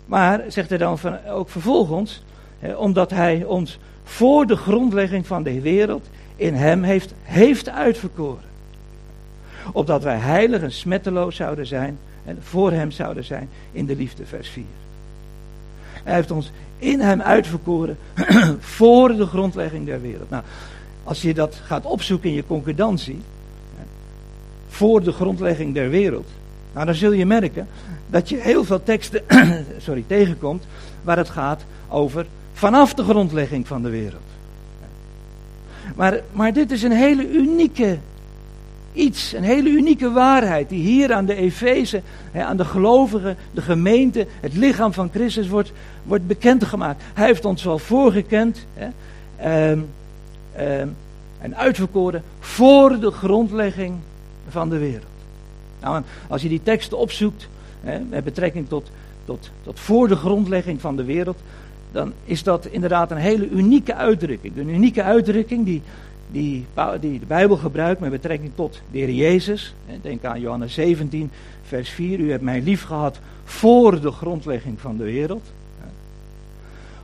Maar, 0.06 0.44
zegt 0.48 0.70
hij 0.70 0.78
dan 0.78 0.98
van, 1.00 1.26
ook 1.26 1.50
vervolgens, 1.50 2.24
omdat 2.78 3.10
hij 3.10 3.44
ons 3.44 3.80
voor 4.04 4.46
de 4.46 4.56
grondlegging 4.56 5.28
van 5.28 5.44
de 5.44 5.62
wereld 5.62 6.10
in 6.36 6.54
hem 6.54 6.84
heeft, 6.84 7.14
heeft 7.24 7.70
uitverkoren. 7.70 8.46
Opdat 9.74 10.04
wij 10.04 10.18
heilig 10.18 10.62
en 10.62 10.72
smetteloos 10.72 11.36
zouden 11.36 11.66
zijn 11.66 11.98
en 12.26 12.38
voor 12.42 12.72
hem 12.72 12.92
zouden 12.92 13.24
zijn 13.24 13.50
in 13.72 13.86
de 13.86 13.96
liefde, 13.96 14.26
vers 14.26 14.50
4. 14.50 14.64
Hij 16.08 16.16
heeft 16.16 16.32
ons 16.32 16.52
in 16.78 17.00
hem 17.00 17.22
uitverkoren 17.22 17.98
voor 18.78 19.16
de 19.16 19.26
grondlegging 19.26 19.86
der 19.86 20.02
wereld. 20.02 20.30
Nou, 20.30 20.44
als 21.04 21.22
je 21.22 21.34
dat 21.34 21.62
gaat 21.64 21.86
opzoeken 21.86 22.30
in 22.30 22.36
je 22.36 22.46
concordantie, 22.48 23.22
voor 24.70 25.04
de 25.04 25.12
grondlegging 25.12 25.74
der 25.74 25.90
wereld, 25.90 26.28
Nou, 26.74 26.86
dan 26.86 26.96
zul 26.96 27.12
je 27.12 27.26
merken 27.26 27.68
dat 28.08 28.30
je 28.30 28.38
heel 28.38 28.64
veel 28.64 28.84
teksten 28.84 29.22
sorry, 29.86 30.04
tegenkomt 30.08 30.64
waar 31.04 31.18
het 31.18 31.30
gaat 31.30 31.62
over 31.88 32.26
vanaf 32.54 32.94
de 32.94 33.04
grondlegging 33.04 33.68
van 33.68 33.82
de 33.82 33.90
wereld. 33.90 34.28
Maar, 35.96 36.22
maar 36.32 36.54
dit 36.54 36.72
is 36.72 36.84
een 36.84 36.92
hele 36.92 37.32
unieke 37.32 37.98
iets, 38.98 39.34
een 39.34 39.44
hele 39.44 39.70
unieke 39.70 40.12
waarheid 40.12 40.70
die 40.70 40.82
hier 40.82 41.14
aan 41.14 41.26
de 41.26 41.36
Efeze, 41.36 42.02
aan 42.34 42.58
de 42.58 42.66
gelovigen, 42.66 43.38
de 43.52 43.62
gemeente, 43.62 44.28
het 44.40 44.54
lichaam 44.56 44.94
van 44.94 45.10
Christus 45.14 45.48
wordt, 45.48 45.72
wordt 46.04 46.28
bekendgemaakt. 46.28 47.04
Hij 47.14 47.26
heeft 47.26 47.46
ons 47.46 47.64
wel 47.64 47.80
voorgekend 47.80 48.66
hè, 48.74 48.88
ehm, 49.38 49.80
ehm, 50.56 50.88
en 51.42 51.58
uitverkoren 51.58 52.24
voor 52.40 53.00
de 53.00 53.12
grondlegging 53.12 53.96
van 54.50 54.70
de 54.70 54.78
wereld. 54.78 55.04
Nou, 55.82 56.04
als 56.28 56.42
je 56.42 56.50
die 56.50 56.64
teksten 56.64 56.98
opzoekt, 56.98 57.48
hè, 57.82 58.00
met 58.00 58.24
betrekking 58.24 58.68
tot, 58.68 58.90
tot, 59.26 59.50
tot 59.64 59.80
voor 59.80 60.08
de 60.08 60.16
grondlegging 60.16 60.82
van 60.82 60.96
de 60.96 61.04
wereld, 61.04 61.38
dan 61.92 62.14
is 62.26 62.44
dat 62.44 62.66
inderdaad 62.66 63.12
een 63.12 63.18
hele 63.18 63.50
unieke 63.50 63.96
uitdrukking. 63.96 64.58
Een 64.58 64.70
unieke 64.70 65.04
uitdrukking 65.04 65.66
die, 65.66 65.82
die, 66.32 66.66
de 67.00 67.20
Bijbel 67.28 67.58
gebruikt 67.58 68.00
met 68.00 68.12
betrekking 68.12 68.52
tot 68.56 68.82
de 68.92 68.98
Heer 68.98 69.12
Jezus. 69.12 69.74
Denk 70.02 70.24
aan 70.24 70.40
Johannes 70.40 70.74
17, 70.74 71.32
vers 71.64 71.90
4. 71.90 72.20
U 72.20 72.32
hebt 72.32 72.44
mij 72.44 72.62
lief 72.62 72.84
gehad 72.84 73.20
voor 73.44 74.02
de 74.02 74.12
grondlegging 74.12 74.80
van 74.80 74.98
de 74.98 75.04
wereld. 75.04 75.44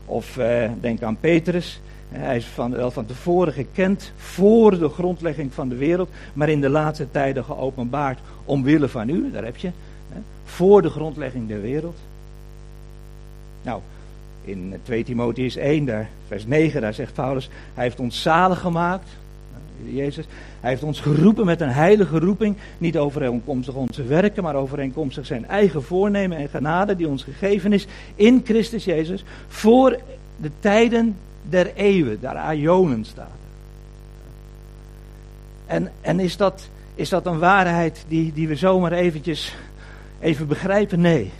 Of 0.05 0.37
eh, 0.37 0.69
denk 0.81 1.01
aan 1.01 1.17
Petrus. 1.19 1.81
Hij 2.09 2.37
is 2.37 2.45
van, 2.45 2.71
wel 2.71 2.91
van 2.91 3.05
tevoren 3.05 3.53
gekend 3.53 4.11
voor 4.15 4.79
de 4.79 4.89
grondlegging 4.89 5.53
van 5.53 5.69
de 5.69 5.75
wereld, 5.75 6.09
maar 6.33 6.49
in 6.49 6.61
de 6.61 6.69
laatste 6.69 7.11
tijden 7.11 7.43
geopenbaard 7.43 8.19
omwille 8.45 8.89
van 8.89 9.09
u. 9.09 9.31
Daar 9.31 9.43
heb 9.43 9.57
je. 9.57 9.71
Hè, 10.09 10.19
voor 10.45 10.81
de 10.81 10.89
grondlegging 10.89 11.47
der 11.47 11.61
wereld. 11.61 11.97
Nou, 13.61 13.81
in 14.43 14.73
2 14.83 15.03
Timotheus 15.03 15.55
1, 15.55 15.85
daar, 15.85 16.09
vers 16.27 16.45
9, 16.45 16.81
daar 16.81 16.93
zegt 16.93 17.13
Paulus, 17.13 17.49
hij 17.73 17.83
heeft 17.83 17.99
ons 17.99 18.21
zalig 18.21 18.59
gemaakt, 18.59 19.09
Jezus. 19.85 20.25
Hij 20.59 20.69
heeft 20.69 20.83
ons 20.83 20.99
geroepen 20.99 21.45
met 21.45 21.61
een 21.61 21.69
heilige 21.69 22.19
roeping, 22.19 22.55
niet 22.77 22.97
overeenkomstig 22.97 23.73
onze 23.73 24.03
werken, 24.03 24.43
maar 24.43 24.55
overeenkomstig 24.55 25.25
zijn 25.25 25.47
eigen 25.47 25.83
voornemen 25.83 26.37
en 26.37 26.49
genade 26.49 26.95
die 26.95 27.07
ons 27.07 27.23
gegeven 27.23 27.73
is 27.73 27.87
in 28.15 28.41
Christus 28.43 28.85
Jezus, 28.85 29.23
voor 29.47 29.99
de 30.37 30.51
tijden 30.59 31.15
der 31.49 31.73
eeuwen, 31.75 32.17
daar 32.21 32.37
aionen 32.37 33.05
staat. 33.05 33.27
En, 35.65 35.91
en 36.01 36.19
is, 36.19 36.37
dat, 36.37 36.69
is 36.95 37.09
dat 37.09 37.25
een 37.25 37.39
waarheid 37.39 38.05
die, 38.07 38.33
die 38.33 38.47
we 38.47 38.55
zomaar 38.55 38.91
eventjes 38.91 39.55
even 40.19 40.47
begrijpen? 40.47 41.01
Nee. 41.01 41.31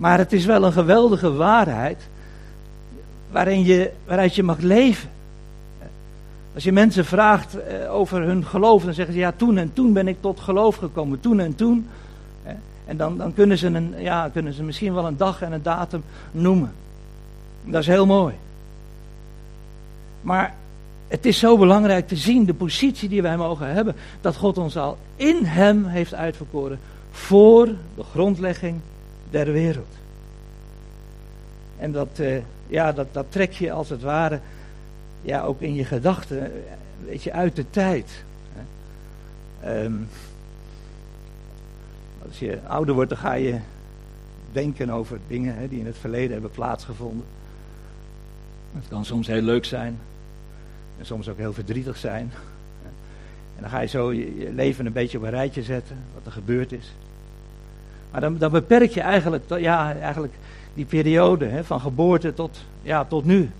Maar 0.00 0.18
het 0.18 0.32
is 0.32 0.44
wel 0.44 0.64
een 0.64 0.72
geweldige 0.72 1.32
waarheid 1.32 2.08
waarin 3.30 3.64
je, 3.64 3.90
waaruit 4.06 4.34
je 4.34 4.42
mag 4.42 4.58
leven. 4.58 5.08
Als 6.54 6.64
je 6.64 6.72
mensen 6.72 7.04
vraagt 7.04 7.62
eh, 7.62 7.94
over 7.94 8.22
hun 8.22 8.44
geloof, 8.44 8.84
dan 8.84 8.94
zeggen 8.94 9.14
ze 9.14 9.20
ja, 9.20 9.32
toen 9.36 9.58
en 9.58 9.72
toen 9.72 9.92
ben 9.92 10.08
ik 10.08 10.16
tot 10.20 10.40
geloof 10.40 10.76
gekomen, 10.76 11.20
toen 11.20 11.40
en 11.40 11.54
toen. 11.54 11.88
En 12.86 12.96
dan, 12.96 13.16
dan 13.18 13.34
kunnen, 13.34 13.58
ze 13.58 13.66
een, 13.66 13.94
ja, 13.98 14.28
kunnen 14.28 14.52
ze 14.52 14.62
misschien 14.62 14.94
wel 14.94 15.06
een 15.06 15.16
dag 15.16 15.42
en 15.42 15.52
een 15.52 15.62
datum 15.62 16.02
noemen. 16.30 16.72
Dat 17.64 17.80
is 17.80 17.86
heel 17.86 18.06
mooi. 18.06 18.34
Maar 20.20 20.54
het 21.08 21.26
is 21.26 21.38
zo 21.38 21.58
belangrijk 21.58 22.08
te 22.08 22.16
zien, 22.16 22.44
de 22.44 22.54
positie 22.54 23.08
die 23.08 23.22
wij 23.22 23.36
mogen 23.36 23.72
hebben, 23.72 23.94
dat 24.20 24.36
God 24.36 24.58
ons 24.58 24.76
al 24.76 24.98
in 25.16 25.44
Hem 25.44 25.84
heeft 25.84 26.14
uitverkoren 26.14 26.78
voor 27.10 27.66
de 27.66 28.04
grondlegging 28.10 28.80
der 29.30 29.52
wereld. 29.52 29.94
En 31.78 31.92
dat, 31.92 32.18
uh, 32.20 32.40
ja, 32.66 32.92
dat, 32.92 33.06
dat 33.12 33.26
trek 33.28 33.52
je 33.52 33.72
als 33.72 33.88
het 33.88 34.02
ware 34.02 34.40
ja, 35.22 35.42
ook 35.42 35.60
in 35.60 35.74
je 35.74 35.84
gedachten, 35.84 36.52
weet 37.04 37.22
je, 37.22 37.32
uit 37.32 37.56
de 37.56 37.70
tijd. 37.70 38.24
Um, 39.64 40.08
als 42.26 42.38
je 42.38 42.58
ouder 42.66 42.94
wordt, 42.94 43.10
dan 43.10 43.18
ga 43.18 43.32
je 43.32 43.58
denken 44.52 44.90
over 44.90 45.18
dingen 45.28 45.56
hè, 45.56 45.68
die 45.68 45.78
in 45.78 45.86
het 45.86 45.98
verleden 45.98 46.32
hebben 46.32 46.50
plaatsgevonden. 46.50 47.26
Het 48.72 48.88
kan 48.88 49.04
soms 49.04 49.26
heel 49.26 49.42
leuk 49.42 49.64
zijn. 49.64 49.98
En 50.98 51.06
soms 51.06 51.28
ook 51.28 51.38
heel 51.38 51.52
verdrietig 51.52 51.96
zijn. 51.96 52.32
En 53.56 53.60
dan 53.60 53.70
ga 53.70 53.80
je 53.80 53.86
zo 53.86 54.12
je, 54.12 54.50
leven 54.52 54.86
een 54.86 54.92
beetje 54.92 55.18
op 55.18 55.24
een 55.24 55.30
rijtje 55.30 55.62
zetten, 55.62 55.96
wat 56.14 56.26
er 56.26 56.32
gebeurd 56.32 56.72
is. 56.72 56.92
Maar 58.10 58.20
dan, 58.38 58.50
beperk 58.50 58.90
je 58.90 59.00
eigenlijk, 59.00 59.44
ja, 59.48 59.94
eigenlijk 59.94 60.34
die 60.74 60.84
periode 60.84 61.44
hè, 61.44 61.64
van 61.64 61.80
geboorte 61.80 62.34
tot, 62.34 62.64
ja, 62.82 63.04
tot 63.04 63.24
nu. 63.24 63.50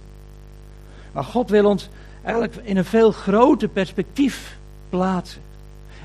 Maar 1.12 1.24
God 1.24 1.50
wil 1.50 1.64
ons 1.64 1.88
eigenlijk 2.22 2.56
in 2.62 2.76
een 2.76 2.84
veel 2.84 3.12
groter 3.12 3.68
perspectief 3.68 4.58
plaatsen. 4.88 5.40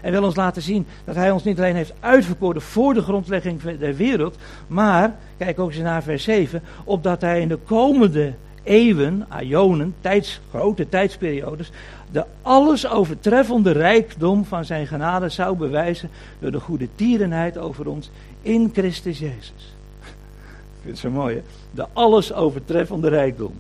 En 0.02 0.12
wil 0.12 0.24
ons 0.24 0.36
laten 0.36 0.62
zien 0.62 0.86
dat 1.04 1.16
Hij 1.16 1.32
ons 1.32 1.44
niet 1.44 1.58
alleen 1.58 1.76
heeft 1.76 1.94
uitverkoren 2.00 2.62
voor 2.62 2.94
de 2.94 3.02
grondlegging 3.02 3.62
der 3.62 3.96
wereld, 3.96 4.38
maar, 4.68 5.16
kijk 5.38 5.60
ook 5.60 5.70
eens 5.70 5.80
naar 5.80 6.04
vers 6.04 6.24
7, 6.24 6.62
opdat 6.84 7.22
Hij 7.22 7.42
in 7.42 7.48
de 7.48 7.60
komende 7.66 8.34
eeuwen, 8.64 9.26
aionen, 9.30 9.96
tijds, 10.02 10.42
grote 10.50 10.90
tijdsperiodes, 10.90 11.72
de 12.12 12.26
alles 12.42 12.88
overtreffende 12.88 13.72
rijkdom 13.72 14.46
van 14.46 14.66
zijn 14.66 14.88
genade 14.88 15.30
zou 15.30 15.58
bewijzen 15.58 16.10
door 16.40 16.52
de 16.52 16.60
goede 16.60 16.88
tierenheid 16.96 17.58
over 17.58 17.88
ons 17.88 18.10
in 18.46 18.70
Christus 18.74 19.20
Jezus. 19.20 19.74
Ik 20.02 20.82
vind 20.82 20.94
het 20.94 20.98
zo 20.98 21.10
mooi, 21.10 21.36
hè? 21.36 21.42
De 21.72 21.86
alles 21.94 22.34
overtreffende 22.34 23.08
rijkdom. 23.08 23.54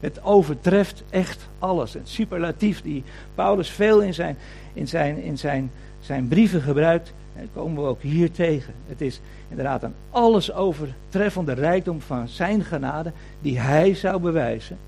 Het 0.00 0.24
overtreft 0.24 1.02
echt 1.10 1.48
alles. 1.58 1.92
Het 1.92 2.08
superlatief 2.08 2.82
die 2.82 3.02
Paulus 3.34 3.70
veel 3.70 4.00
in 4.02 4.14
zijn, 4.14 4.36
in 4.72 4.88
zijn, 4.88 5.22
in 5.22 5.38
zijn, 5.38 5.70
zijn 6.00 6.28
brieven 6.28 6.60
gebruikt, 6.62 7.12
komen 7.54 7.82
we 7.82 7.88
ook 7.88 8.02
hier 8.02 8.30
tegen. 8.30 8.74
Het 8.86 9.00
is 9.00 9.20
inderdaad 9.48 9.82
een 9.82 9.94
alles 10.10 10.52
overtreffende 10.52 11.52
rijkdom 11.52 12.00
van 12.00 12.28
zijn 12.28 12.64
genade 12.64 13.12
die 13.40 13.58
hij 13.58 13.94
zou 13.94 14.20
bewijzen. 14.20 14.78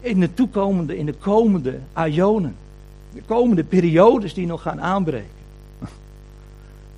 In 0.00 0.20
de 0.20 0.34
toekomende, 0.34 0.96
in 0.96 1.06
de 1.06 1.14
komende 1.14 1.78
aionen. 1.92 2.56
De 3.14 3.22
komende 3.26 3.64
periodes 3.64 4.34
die 4.34 4.46
nog 4.46 4.62
gaan 4.62 4.80
aanbreken. 4.80 5.41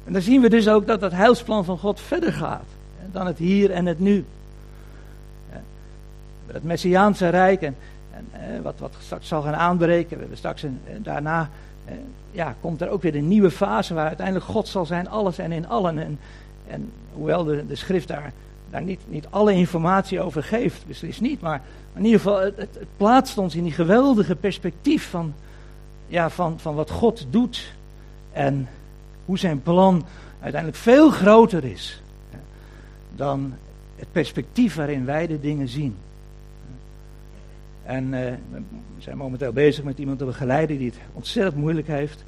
En 0.04 0.12
dan 0.12 0.22
zien 0.22 0.40
we 0.40 0.48
dus 0.48 0.68
ook 0.68 0.86
dat 0.86 1.00
het 1.00 1.12
heilsplan 1.12 1.64
van 1.64 1.78
God 1.78 2.00
verder 2.00 2.32
gaat 2.32 2.64
dan 3.14 3.26
het 3.26 3.38
hier 3.38 3.70
en 3.70 3.86
het 3.86 4.00
nu. 4.00 4.24
Het 6.46 6.64
Messiaanse 6.64 7.28
Rijk 7.28 7.62
en, 7.62 7.76
en 8.10 8.26
eh, 8.32 8.60
wat, 8.62 8.74
wat 8.78 8.94
straks 9.00 9.28
zal 9.28 9.42
gaan 9.42 9.54
aanbreken. 9.54 10.10
We 10.10 10.20
hebben 10.20 10.38
straks 10.38 10.62
een, 10.62 10.80
eh, 10.84 10.94
daarna 10.98 11.50
eh, 11.84 11.94
ja, 12.30 12.54
komt 12.60 12.80
er 12.80 12.88
ook 12.88 13.02
weer 13.02 13.14
een 13.14 13.28
nieuwe 13.28 13.50
fase 13.50 13.94
waar 13.94 14.06
uiteindelijk 14.06 14.46
God 14.46 14.68
zal 14.68 14.86
zijn, 14.86 15.08
alles 15.08 15.38
en 15.38 15.52
in 15.52 15.68
allen. 15.68 15.98
En, 15.98 16.18
en 16.66 16.92
hoewel 17.12 17.44
de, 17.44 17.66
de 17.66 17.74
schrift 17.74 18.08
daar, 18.08 18.32
daar 18.70 18.82
niet, 18.82 19.00
niet 19.08 19.26
alle 19.30 19.52
informatie 19.52 20.20
over 20.20 20.42
geeft, 20.42 20.86
beslist 20.86 21.20
niet, 21.20 21.40
maar 21.40 21.62
in 21.94 22.04
ieder 22.04 22.20
geval, 22.20 22.40
het, 22.40 22.56
het, 22.56 22.74
het 22.78 22.88
plaatst 22.96 23.38
ons 23.38 23.54
in 23.54 23.62
die 23.62 23.72
geweldige 23.72 24.36
perspectief 24.36 25.10
van, 25.10 25.34
ja, 26.06 26.30
van, 26.30 26.60
van 26.60 26.74
wat 26.74 26.90
God 26.90 27.26
doet 27.30 27.72
en 28.32 28.68
hoe 29.24 29.38
zijn 29.38 29.62
plan 29.62 30.04
uiteindelijk 30.40 30.82
veel 30.82 31.10
groter 31.10 31.64
is 31.64 32.02
dan 33.16 33.54
het 33.96 34.12
perspectief 34.12 34.74
waarin 34.74 35.04
wij 35.04 35.26
de 35.26 35.40
dingen 35.40 35.68
zien. 35.68 35.96
En 37.82 38.04
uh, 38.04 38.20
we 38.50 38.62
zijn 38.98 39.16
momenteel 39.16 39.52
bezig 39.52 39.84
met 39.84 39.98
iemand 39.98 40.18
te 40.18 40.24
begeleiden 40.24 40.78
die 40.78 40.86
het 40.86 40.98
ontzettend 41.12 41.56
moeilijk 41.56 41.86
heeft. 41.86 42.24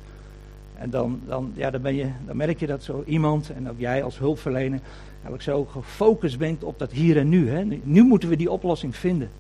En 0.75 0.91
dan, 0.91 1.21
dan, 1.27 1.53
ja, 1.55 1.71
dan, 1.71 1.83
ben 1.83 1.95
je, 1.95 2.07
dan 2.27 2.37
merk 2.37 2.61
je 2.61 2.67
dat 2.67 2.83
zo 2.83 3.03
iemand, 3.07 3.51
en 3.51 3.71
ook 3.71 3.79
jij 3.79 4.03
als 4.03 4.19
hulpverlener, 4.19 4.81
eigenlijk 5.13 5.43
zo 5.43 5.65
gefocust 5.65 6.39
bent 6.39 6.65
op 6.65 6.79
dat 6.79 6.93
hier 6.93 7.17
en 7.17 7.29
nu. 7.29 7.51
Hè. 7.51 7.65
Nu 7.83 8.03
moeten 8.03 8.29
we 8.29 8.37
die 8.37 8.51
oplossing 8.51 8.97
vinden. 8.97 9.31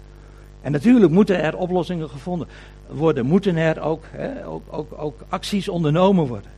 En 0.62 0.72
natuurlijk 0.72 1.12
moeten 1.12 1.42
er 1.42 1.56
oplossingen 1.56 2.08
gevonden 2.08 2.48
worden, 2.88 3.26
moeten 3.26 3.56
er 3.56 3.80
ook, 3.80 4.04
hè, 4.10 4.46
ook, 4.46 4.92
ook 4.96 5.24
acties 5.28 5.68
ondernomen 5.68 6.26
worden. 6.26 6.50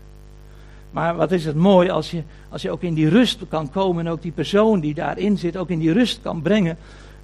Maar 0.91 1.17
wat 1.17 1.33
is 1.33 1.45
het 1.45 1.57
mooi 1.57 1.91
als 1.91 2.11
je, 2.11 2.23
als 2.49 2.63
je 2.63 2.71
ook 2.71 2.83
in 2.83 2.95
die 2.95 3.09
rust 3.09 3.39
kan 3.49 3.71
komen 3.71 4.07
en 4.07 4.13
ook 4.13 4.23
die 4.23 4.33
persoon 4.33 4.81
die 4.81 4.95
daarin 4.95 5.39
zit 5.39 5.57
ook 5.57 5.71
in 5.71 5.79
die 5.79 5.93
rust 5.93 6.21
kan 6.23 6.43
brengen 6.43 6.79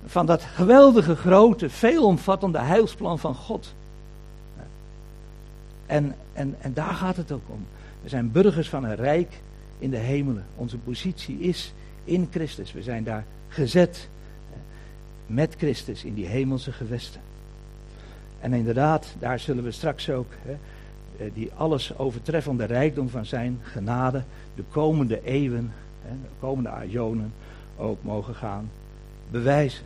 van 0.06 0.26
dat 0.26 0.42
geweldige, 0.42 1.16
grote, 1.16 1.70
veelomvattende 1.70 2.58
heilsplan 2.58 3.18
van 3.18 3.34
God. 3.34 3.74
En, 5.86 6.14
en, 6.32 6.54
en 6.60 6.72
daar 6.72 6.94
gaat 6.94 7.16
het 7.16 7.32
ook 7.32 7.44
om. 7.46 7.66
We 8.02 8.08
zijn 8.08 8.32
burgers 8.32 8.68
van 8.68 8.84
een 8.84 8.96
rijk 8.96 9.40
in 9.78 9.90
de 9.90 9.96
hemelen. 9.96 10.44
Onze 10.56 10.78
positie 10.78 11.38
is 11.38 11.72
in 12.04 12.28
Christus. 12.30 12.72
We 12.72 12.82
zijn 12.82 13.04
daar 13.04 13.24
gezet 13.48 14.08
met 15.26 15.54
Christus 15.58 16.04
in 16.04 16.14
die 16.14 16.26
hemelse 16.26 16.72
gewesten. 16.72 17.20
En 18.40 18.52
inderdaad, 18.52 19.06
daar 19.18 19.38
zullen 19.38 19.64
we 19.64 19.70
straks 19.70 20.10
ook 20.10 20.32
die 21.34 21.50
alles 21.56 21.98
overtreffende 21.98 22.64
rijkdom 22.64 23.08
van 23.08 23.26
zijn 23.26 23.60
genade 23.62 24.22
de 24.54 24.64
komende 24.70 25.24
eeuwen, 25.24 25.72
de 26.02 26.28
komende 26.40 26.68
ajonen 26.68 27.32
ook 27.76 27.98
mogen 28.02 28.34
gaan 28.34 28.70
bewijzen. 29.30 29.84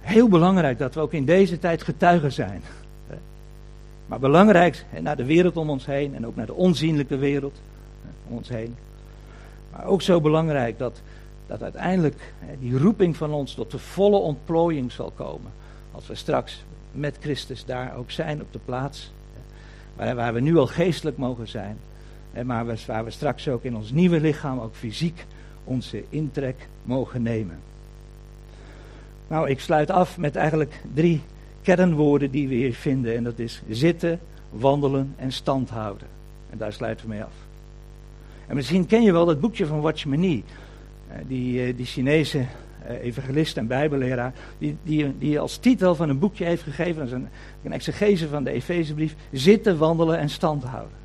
Heel 0.00 0.28
belangrijk 0.28 0.78
dat 0.78 0.94
we 0.94 1.00
ook 1.00 1.12
in 1.12 1.24
deze 1.24 1.58
tijd 1.58 1.82
getuigen 1.82 2.32
zijn. 2.32 2.62
Maar 4.06 4.18
belangrijk 4.18 4.84
naar 5.00 5.16
de 5.16 5.24
wereld 5.24 5.56
om 5.56 5.70
ons 5.70 5.86
heen 5.86 6.14
en 6.14 6.26
ook 6.26 6.36
naar 6.36 6.46
de 6.46 6.54
onzienlijke 6.54 7.16
wereld 7.16 7.60
om 8.28 8.36
ons 8.36 8.48
heen. 8.48 8.76
Maar 9.72 9.84
ook 9.84 10.02
zo 10.02 10.20
belangrijk 10.20 10.78
dat, 10.78 11.00
dat 11.46 11.62
uiteindelijk 11.62 12.32
die 12.60 12.78
roeping 12.78 13.16
van 13.16 13.32
ons 13.32 13.54
tot 13.54 13.70
de 13.70 13.78
volle 13.78 14.16
ontplooiing 14.16 14.92
zal 14.92 15.10
komen. 15.10 15.50
Als 15.92 16.06
we 16.06 16.14
straks 16.14 16.64
met 16.92 17.16
Christus 17.20 17.64
daar 17.64 17.96
ook 17.96 18.10
zijn 18.10 18.40
op 18.40 18.52
de 18.52 18.60
plaats. 18.64 19.12
Waar, 19.96 20.34
we 20.34 20.40
nu 20.40 20.56
al 20.56 20.66
geestelijk 20.66 21.16
mogen 21.16 21.48
zijn. 21.48 21.76
Maar 22.44 22.76
waar 22.86 23.04
we 23.04 23.10
straks 23.10 23.48
ook 23.48 23.64
in 23.64 23.76
ons 23.76 23.90
nieuwe 23.90 24.20
lichaam, 24.20 24.60
ook 24.60 24.74
fysiek, 24.74 25.24
onze 25.64 26.04
intrek 26.08 26.68
mogen 26.82 27.22
nemen. 27.22 27.58
Nou, 29.28 29.48
ik 29.48 29.60
sluit 29.60 29.90
af 29.90 30.18
met 30.18 30.36
eigenlijk 30.36 30.82
drie 30.94 31.20
kernwoorden 31.62 32.30
die 32.30 32.48
we 32.48 32.54
hier 32.54 32.74
vinden. 32.74 33.16
En 33.16 33.24
dat 33.24 33.38
is 33.38 33.62
zitten, 33.68 34.20
wandelen 34.50 35.14
en 35.16 35.32
stand 35.32 35.70
houden. 35.70 36.08
En 36.50 36.58
daar 36.58 36.72
sluiten 36.72 37.06
we 37.06 37.12
mee 37.12 37.22
af. 37.22 37.34
En 38.46 38.54
misschien 38.56 38.86
ken 38.86 39.02
je 39.02 39.12
wel 39.12 39.26
dat 39.26 39.40
boekje 39.40 39.66
van. 39.66 39.92
Eh, 41.12 41.18
die, 41.26 41.64
eh, 41.64 41.76
die 41.76 41.86
Chinese 41.86 42.46
evangelist 43.00 43.56
en 43.56 43.66
bijbelleraar. 43.66 44.32
Die, 44.58 44.76
die, 44.82 45.18
die 45.18 45.40
als 45.40 45.56
titel 45.56 45.94
van 45.94 46.08
een 46.08 46.18
boekje 46.18 46.44
heeft 46.44 46.62
gegeven. 46.62 47.04
Is 47.04 47.12
een, 47.12 47.28
een 47.62 47.72
exegese 47.72 48.28
van 48.28 48.44
de 48.44 48.50
Efezebrief. 48.50 49.14
Zitten, 49.32 49.78
wandelen 49.78 50.18
en 50.18 50.28
stand 50.28 50.64
houden. 50.64 51.00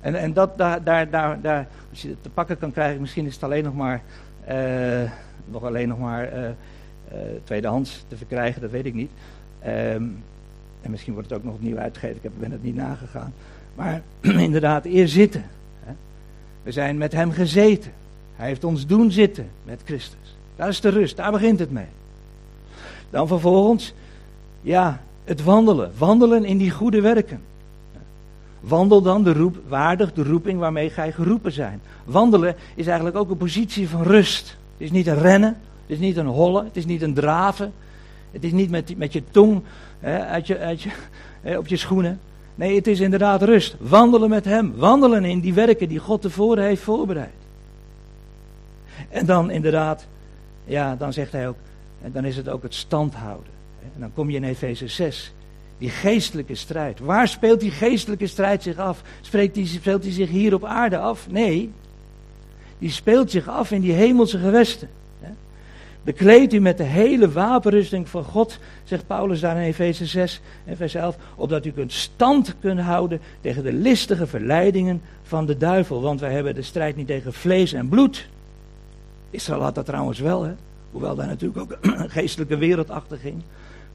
En, 0.00 0.14
en 0.14 0.32
dat, 0.32 0.58
daar, 0.58 0.84
daar, 0.84 1.10
daar, 1.10 1.40
daar, 1.40 1.66
als 1.90 2.02
je 2.02 2.08
het 2.08 2.22
te 2.22 2.30
pakken 2.30 2.58
kan 2.58 2.72
krijgen, 2.72 3.00
misschien 3.00 3.26
is 3.26 3.34
het 3.34 3.44
alleen 3.44 3.64
nog 3.64 3.74
maar, 3.74 4.02
uh, 4.50 5.10
nog 5.44 5.64
alleen 5.64 5.88
nog 5.88 5.98
maar 5.98 6.32
uh, 6.32 6.48
tweedehands 7.44 8.04
te 8.08 8.16
verkrijgen, 8.16 8.60
dat 8.60 8.70
weet 8.70 8.86
ik 8.86 8.94
niet. 8.94 9.10
Um, 9.66 10.22
en 10.82 10.90
misschien 10.90 11.12
wordt 11.12 11.30
het 11.30 11.38
ook 11.38 11.44
nog 11.44 11.54
opnieuw 11.54 11.78
uitgegeven, 11.78 12.18
ik 12.22 12.38
ben 12.38 12.50
het 12.50 12.62
niet 12.62 12.74
nagegaan. 12.74 13.32
Maar 13.74 14.02
inderdaad, 14.48 14.84
eer 14.84 15.08
zitten. 15.08 15.44
Hè. 15.84 15.92
We 16.62 16.72
zijn 16.72 16.98
met 16.98 17.12
hem 17.12 17.30
gezeten. 17.30 17.92
Hij 18.38 18.46
heeft 18.46 18.64
ons 18.64 18.86
doen 18.86 19.10
zitten 19.10 19.50
met 19.64 19.80
Christus. 19.84 20.36
Daar 20.56 20.68
is 20.68 20.80
de 20.80 20.88
rust, 20.88 21.16
daar 21.16 21.32
begint 21.32 21.58
het 21.58 21.70
mee. 21.70 21.86
Dan 23.10 23.26
vervolgens, 23.28 23.94
ja, 24.60 25.02
het 25.24 25.44
wandelen. 25.44 25.92
Wandelen 25.98 26.44
in 26.44 26.58
die 26.58 26.70
goede 26.70 27.00
werken. 27.00 27.40
Wandel 28.60 29.02
dan 29.02 29.22
de 29.22 29.32
roep, 29.32 29.56
waardig 29.68 30.12
de 30.12 30.22
roeping 30.22 30.58
waarmee 30.58 30.90
gij 30.90 31.12
geroepen 31.12 31.52
zijn. 31.52 31.80
Wandelen 32.04 32.56
is 32.74 32.86
eigenlijk 32.86 33.16
ook 33.16 33.30
een 33.30 33.36
positie 33.36 33.88
van 33.88 34.02
rust. 34.02 34.48
Het 34.48 34.86
is 34.86 34.90
niet 34.90 35.06
een 35.06 35.18
rennen, 35.18 35.56
het 35.86 35.96
is 35.96 35.98
niet 35.98 36.16
een 36.16 36.26
hollen, 36.26 36.64
het 36.64 36.76
is 36.76 36.86
niet 36.86 37.02
een 37.02 37.14
draven. 37.14 37.72
Het 38.30 38.44
is 38.44 38.52
niet 38.52 38.70
met, 38.70 38.98
met 38.98 39.12
je 39.12 39.22
tong 39.30 39.62
hè, 40.00 40.36
je, 40.36 40.74
je, 40.76 40.90
hè, 41.40 41.58
op 41.58 41.66
je 41.66 41.76
schoenen. 41.76 42.20
Nee, 42.54 42.76
het 42.76 42.86
is 42.86 43.00
inderdaad 43.00 43.42
rust. 43.42 43.76
Wandelen 43.78 44.30
met 44.30 44.44
Hem. 44.44 44.74
Wandelen 44.76 45.24
in 45.24 45.40
die 45.40 45.54
werken 45.54 45.88
die 45.88 45.98
God 45.98 46.22
tevoren 46.22 46.64
heeft 46.64 46.82
voorbereid. 46.82 47.37
En 49.08 49.26
dan 49.26 49.50
inderdaad, 49.50 50.06
ja, 50.64 50.96
dan 50.96 51.12
zegt 51.12 51.32
hij 51.32 51.48
ook, 51.48 51.56
en 52.02 52.12
dan 52.12 52.24
is 52.24 52.36
het 52.36 52.48
ook 52.48 52.62
het 52.62 52.74
stand 52.74 53.14
houden. 53.14 53.52
En 53.94 54.00
dan 54.00 54.12
kom 54.14 54.30
je 54.30 54.36
in 54.36 54.44
Efeze 54.44 54.88
6. 54.88 55.32
Die 55.78 55.90
geestelijke 55.90 56.54
strijd. 56.54 56.98
Waar 57.00 57.28
speelt 57.28 57.60
die 57.60 57.70
geestelijke 57.70 58.26
strijd 58.26 58.62
zich 58.62 58.76
af? 58.76 59.02
Spreekt 59.20 59.54
die, 59.54 59.66
speelt 59.66 60.02
die 60.02 60.12
zich 60.12 60.28
hier 60.28 60.54
op 60.54 60.64
aarde 60.64 60.98
af? 60.98 61.30
Nee. 61.30 61.70
Die 62.78 62.90
speelt 62.90 63.30
zich 63.30 63.48
af 63.48 63.70
in 63.70 63.80
die 63.80 63.92
hemelse 63.92 64.38
gewesten. 64.38 64.88
Bekleed 66.08 66.52
u 66.52 66.58
met 66.58 66.76
de 66.76 66.84
hele 66.84 67.30
wapenrusting 67.30 68.08
van 68.08 68.24
God, 68.24 68.58
zegt 68.84 69.06
Paulus 69.06 69.40
daar 69.40 69.56
in 69.56 69.62
Efeze 69.62 70.06
6 70.06 70.40
en 70.64 70.76
vers 70.76 70.94
11, 70.94 71.16
opdat 71.34 71.66
u 71.66 71.70
kunt 71.70 71.92
stand 71.92 72.54
kunnen 72.60 72.84
houden 72.84 73.20
tegen 73.40 73.62
de 73.62 73.72
listige 73.72 74.26
verleidingen 74.26 75.02
van 75.22 75.46
de 75.46 75.56
duivel. 75.56 76.00
Want 76.00 76.20
wij 76.20 76.32
hebben 76.32 76.54
de 76.54 76.62
strijd 76.62 76.96
niet 76.96 77.06
tegen 77.06 77.32
vlees 77.32 77.72
en 77.72 77.88
bloed. 77.88 78.28
Israël 79.30 79.62
had 79.62 79.74
dat 79.74 79.86
trouwens 79.86 80.18
wel, 80.18 80.42
hè? 80.42 80.54
hoewel 80.90 81.14
daar 81.14 81.26
natuurlijk 81.26 81.60
ook 81.60 81.78
een 82.00 82.10
geestelijke 82.10 82.56
wereld 82.56 82.90
achter 82.90 83.18
ging. 83.18 83.42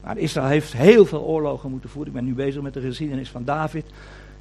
Maar 0.02 0.18
Israël 0.18 0.46
heeft 0.46 0.72
heel 0.72 1.06
veel 1.06 1.22
oorlogen 1.22 1.70
moeten 1.70 1.90
voeren. 1.90 2.12
Ik 2.12 2.18
ben 2.18 2.28
nu 2.28 2.34
bezig 2.34 2.62
met 2.62 2.74
de 2.74 2.80
geschiedenis 2.80 3.30
van 3.30 3.44
David. 3.44 3.84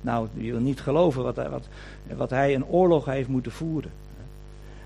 Nou, 0.02 0.28
je 0.34 0.52
wil 0.52 0.62
niet 0.62 0.82
geloven 0.82 1.24
wat, 1.24 1.36
wat, 1.36 1.68
wat 2.16 2.30
hij 2.30 2.56
een 2.56 2.66
oorlog 2.66 3.06
heeft 3.06 3.28
moeten 3.28 3.52
voeren. 3.52 3.92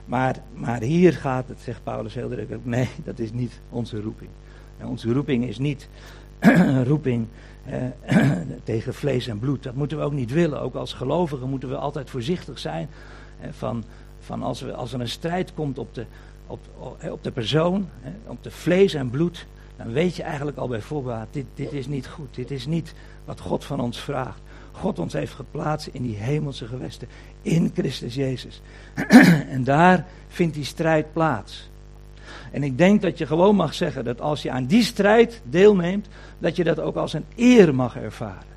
Maar, 0.05 0.35
maar 0.53 0.81
hier 0.81 1.13
gaat 1.13 1.47
het, 1.47 1.59
zegt 1.59 1.83
Paulus 1.83 2.13
heel 2.13 2.29
duidelijk, 2.29 2.65
nee, 2.65 2.89
dat 3.03 3.19
is 3.19 3.31
niet 3.31 3.59
onze 3.69 4.01
roeping. 4.01 4.29
En 4.77 4.87
onze 4.87 5.13
roeping 5.13 5.45
is 5.45 5.57
niet 5.57 5.89
een 6.39 6.85
roeping 6.85 7.27
eh, 7.65 8.27
tegen 8.63 8.93
vlees 8.93 9.27
en 9.27 9.39
bloed. 9.39 9.63
Dat 9.63 9.75
moeten 9.75 9.97
we 9.97 10.03
ook 10.03 10.13
niet 10.13 10.31
willen. 10.31 10.61
Ook 10.61 10.75
als 10.75 10.93
gelovigen 10.93 11.49
moeten 11.49 11.69
we 11.69 11.75
altijd 11.75 12.09
voorzichtig 12.09 12.59
zijn. 12.59 12.89
Van, 13.51 13.83
van 14.27 14.43
als, 14.43 14.61
we, 14.61 14.73
als 14.73 14.93
er 14.93 14.99
een 14.99 15.09
strijd 15.09 15.53
komt 15.53 15.77
op 15.77 15.93
de, 15.95 16.05
op, 16.47 16.59
op 17.11 17.23
de 17.23 17.31
persoon, 17.31 17.89
op 18.25 18.43
de 18.43 18.51
vlees 18.51 18.93
en 18.93 19.09
bloed 19.09 19.47
dan 19.77 19.91
weet 19.91 20.15
je 20.15 20.23
eigenlijk 20.23 20.57
al 20.57 20.67
bij 20.67 20.81
voorbaat, 20.81 21.27
dit, 21.31 21.45
dit 21.53 21.73
is 21.73 21.87
niet 21.87 22.07
goed. 22.07 22.35
Dit 22.35 22.51
is 22.51 22.65
niet 22.65 22.93
wat 23.25 23.39
God 23.39 23.65
van 23.65 23.79
ons 23.79 23.99
vraagt. 23.99 24.39
God 24.71 24.99
ons 24.99 25.13
heeft 25.13 25.33
geplaatst 25.33 25.89
in 25.91 26.01
die 26.01 26.15
hemelse 26.15 26.65
gewesten, 26.65 27.07
in 27.41 27.71
Christus 27.73 28.15
Jezus. 28.15 28.61
en 29.49 29.63
daar 29.63 30.05
vindt 30.27 30.53
die 30.53 30.63
strijd 30.63 31.13
plaats. 31.13 31.69
En 32.51 32.63
ik 32.63 32.77
denk 32.77 33.01
dat 33.01 33.17
je 33.17 33.25
gewoon 33.25 33.55
mag 33.55 33.73
zeggen 33.73 34.05
dat 34.05 34.21
als 34.21 34.41
je 34.41 34.51
aan 34.51 34.65
die 34.65 34.83
strijd 34.83 35.41
deelneemt, 35.43 36.07
dat 36.39 36.55
je 36.55 36.63
dat 36.63 36.79
ook 36.79 36.95
als 36.95 37.13
een 37.13 37.25
eer 37.35 37.75
mag 37.75 37.97
ervaren. 37.97 38.55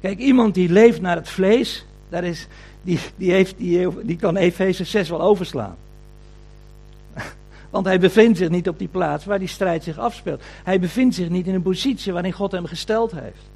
Kijk, 0.00 0.18
iemand 0.18 0.54
die 0.54 0.68
leeft 0.68 1.00
naar 1.00 1.16
het 1.16 1.28
vlees, 1.28 1.86
daar 2.08 2.24
is, 2.24 2.46
die, 2.84 2.98
die, 3.16 3.32
heeft, 3.32 3.54
die, 3.58 3.88
die 4.02 4.16
kan 4.16 4.36
Efeze 4.36 4.84
6 4.84 5.08
wel 5.08 5.22
overslaan. 5.22 5.76
Want 7.70 7.86
hij 7.86 8.00
bevindt 8.00 8.38
zich 8.38 8.48
niet 8.48 8.68
op 8.68 8.78
die 8.78 8.88
plaats 8.88 9.24
waar 9.24 9.38
die 9.38 9.48
strijd 9.48 9.84
zich 9.84 9.98
afspeelt. 9.98 10.42
Hij 10.64 10.80
bevindt 10.80 11.14
zich 11.14 11.28
niet 11.28 11.46
in 11.46 11.54
een 11.54 11.62
positie 11.62 12.12
waarin 12.12 12.32
God 12.32 12.52
hem 12.52 12.66
gesteld 12.66 13.12
heeft. 13.12 13.52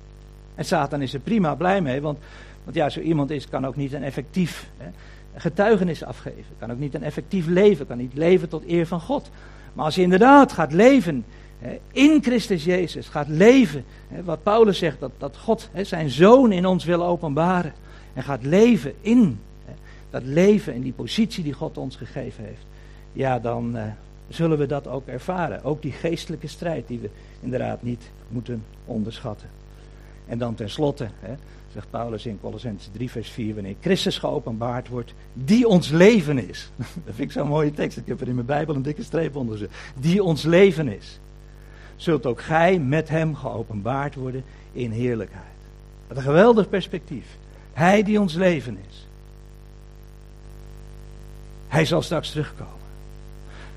En 0.54 0.64
Satan 0.64 1.02
is 1.02 1.14
er 1.14 1.20
prima 1.20 1.54
blij 1.54 1.80
mee, 1.80 2.00
want, 2.00 2.18
want 2.64 2.76
ja, 2.76 2.88
zo 2.88 3.00
iemand 3.00 3.30
is, 3.30 3.48
kan 3.48 3.66
ook 3.66 3.76
niet 3.76 3.92
een 3.92 4.02
effectief 4.02 4.68
hè, 4.76 4.88
getuigenis 5.34 6.04
afgeven. 6.04 6.44
Kan 6.58 6.72
ook 6.72 6.78
niet 6.78 6.94
een 6.94 7.02
effectief 7.02 7.46
leven, 7.46 7.86
kan 7.86 7.98
niet 7.98 8.14
leven 8.14 8.48
tot 8.48 8.68
eer 8.68 8.86
van 8.86 9.00
God. 9.00 9.30
Maar 9.72 9.84
als 9.84 9.94
je 9.94 10.02
inderdaad 10.02 10.52
gaat 10.52 10.72
leven 10.72 11.24
hè, 11.58 11.78
in 11.92 12.22
Christus 12.22 12.64
Jezus, 12.64 13.08
gaat 13.08 13.28
leven, 13.28 13.84
hè, 14.08 14.24
wat 14.24 14.42
Paulus 14.42 14.78
zegt, 14.78 15.00
dat, 15.00 15.12
dat 15.18 15.36
God 15.36 15.70
zijn 15.82 16.10
zoon 16.10 16.52
in 16.52 16.66
ons 16.66 16.84
wil 16.84 17.04
openbaren. 17.04 17.72
En 18.18 18.24
gaat 18.24 18.44
leven 18.44 18.94
in 19.00 19.40
dat 20.10 20.22
leven, 20.22 20.74
in 20.74 20.80
die 20.80 20.92
positie 20.92 21.44
die 21.44 21.52
God 21.52 21.78
ons 21.78 21.96
gegeven 21.96 22.44
heeft. 22.44 22.66
Ja, 23.12 23.38
dan, 23.38 23.76
eh, 23.76 23.84
zullen 24.28 24.58
we 24.58 24.66
dat 24.66 24.86
ook 24.86 25.06
ervaren. 25.06 25.64
Ook 25.64 25.82
die 25.82 25.92
geestelijke 25.92 26.46
strijd 26.46 26.88
die 26.88 26.98
we 26.98 27.10
inderdaad 27.40 27.82
niet 27.82 28.10
moeten 28.28 28.64
onderschatten. 28.84 29.48
En 30.26 30.38
dan 30.38 30.54
tenslotte, 30.54 31.08
hè, 31.20 31.34
zegt 31.72 31.90
Paulus 31.90 32.26
in 32.26 32.40
Colossense 32.40 32.90
3 32.90 33.10
vers 33.10 33.30
4, 33.30 33.54
wanneer 33.54 33.74
Christus 33.80 34.18
geopenbaard 34.18 34.88
wordt, 34.88 35.14
die 35.32 35.68
ons 35.68 35.88
leven 35.88 36.48
is. 36.48 36.70
dat 37.04 37.14
vind 37.14 37.20
ik 37.28 37.32
zo'n 37.32 37.48
mooie 37.48 37.72
tekst, 37.72 37.98
ik 37.98 38.06
heb 38.06 38.20
er 38.20 38.28
in 38.28 38.34
mijn 38.34 38.46
Bijbel 38.46 38.74
een 38.74 38.82
dikke 38.82 39.02
streep 39.02 39.36
onder 39.36 39.54
gezet. 39.54 39.74
Die 40.00 40.22
ons 40.22 40.42
leven 40.42 40.88
is. 40.88 41.18
Zult 41.96 42.26
ook 42.26 42.40
gij 42.40 42.78
met 42.78 43.08
hem 43.08 43.34
geopenbaard 43.34 44.14
worden 44.14 44.44
in 44.72 44.90
heerlijkheid. 44.90 45.44
Wat 46.06 46.16
een 46.16 46.22
geweldig 46.22 46.68
perspectief. 46.68 47.36
Hij 47.78 48.02
die 48.02 48.20
ons 48.20 48.34
leven 48.34 48.78
is. 48.88 49.06
Hij 51.68 51.84
zal 51.84 52.02
straks 52.02 52.30
terugkomen. 52.30 52.72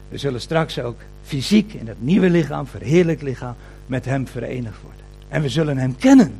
We 0.09 0.17
zullen 0.17 0.41
straks 0.41 0.79
ook 0.79 0.99
fysiek 1.23 1.73
in 1.73 1.87
het 1.87 2.01
nieuwe 2.01 2.29
lichaam, 2.29 2.67
verheerlijk 2.67 3.21
lichaam, 3.21 3.55
met 3.85 4.05
hem 4.05 4.27
verenigd 4.27 4.81
worden. 4.81 5.05
En 5.27 5.41
we 5.41 5.49
zullen 5.49 5.77
hem 5.77 5.95
kennen. 5.97 6.39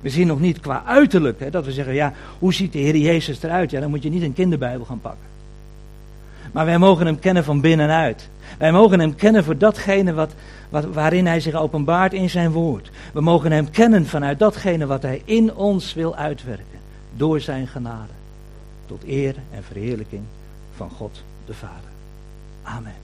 We 0.00 0.10
zien 0.10 0.26
nog 0.26 0.40
niet 0.40 0.60
qua 0.60 0.82
uiterlijk, 0.86 1.40
hè, 1.40 1.50
dat 1.50 1.64
we 1.64 1.72
zeggen, 1.72 1.94
ja, 1.94 2.12
hoe 2.38 2.54
ziet 2.54 2.72
de 2.72 2.78
Heer 2.78 2.96
Jezus 2.96 3.42
eruit? 3.42 3.70
Ja, 3.70 3.80
dan 3.80 3.90
moet 3.90 4.02
je 4.02 4.10
niet 4.10 4.22
een 4.22 4.32
kinderbijbel 4.32 4.84
gaan 4.84 5.00
pakken. 5.00 5.26
Maar 6.52 6.64
wij 6.64 6.78
mogen 6.78 7.06
hem 7.06 7.18
kennen 7.18 7.44
van 7.44 7.60
binnenuit. 7.60 8.28
Wij 8.58 8.72
mogen 8.72 9.00
hem 9.00 9.14
kennen 9.14 9.44
voor 9.44 9.58
datgene 9.58 10.14
wat, 10.14 10.34
waarin 10.92 11.26
hij 11.26 11.40
zich 11.40 11.54
openbaart 11.54 12.12
in 12.12 12.30
zijn 12.30 12.50
woord. 12.50 12.90
We 13.12 13.20
mogen 13.20 13.52
hem 13.52 13.70
kennen 13.70 14.06
vanuit 14.06 14.38
datgene 14.38 14.86
wat 14.86 15.02
hij 15.02 15.22
in 15.24 15.54
ons 15.54 15.94
wil 15.94 16.16
uitwerken. 16.16 16.78
Door 17.16 17.40
zijn 17.40 17.66
genade. 17.66 18.12
Tot 18.86 19.04
eer 19.06 19.34
en 19.50 19.62
verheerlijking 19.62 20.22
van 20.76 20.90
God 20.90 21.22
de 21.46 21.54
Vader. 21.54 21.90
Amen. 22.62 22.99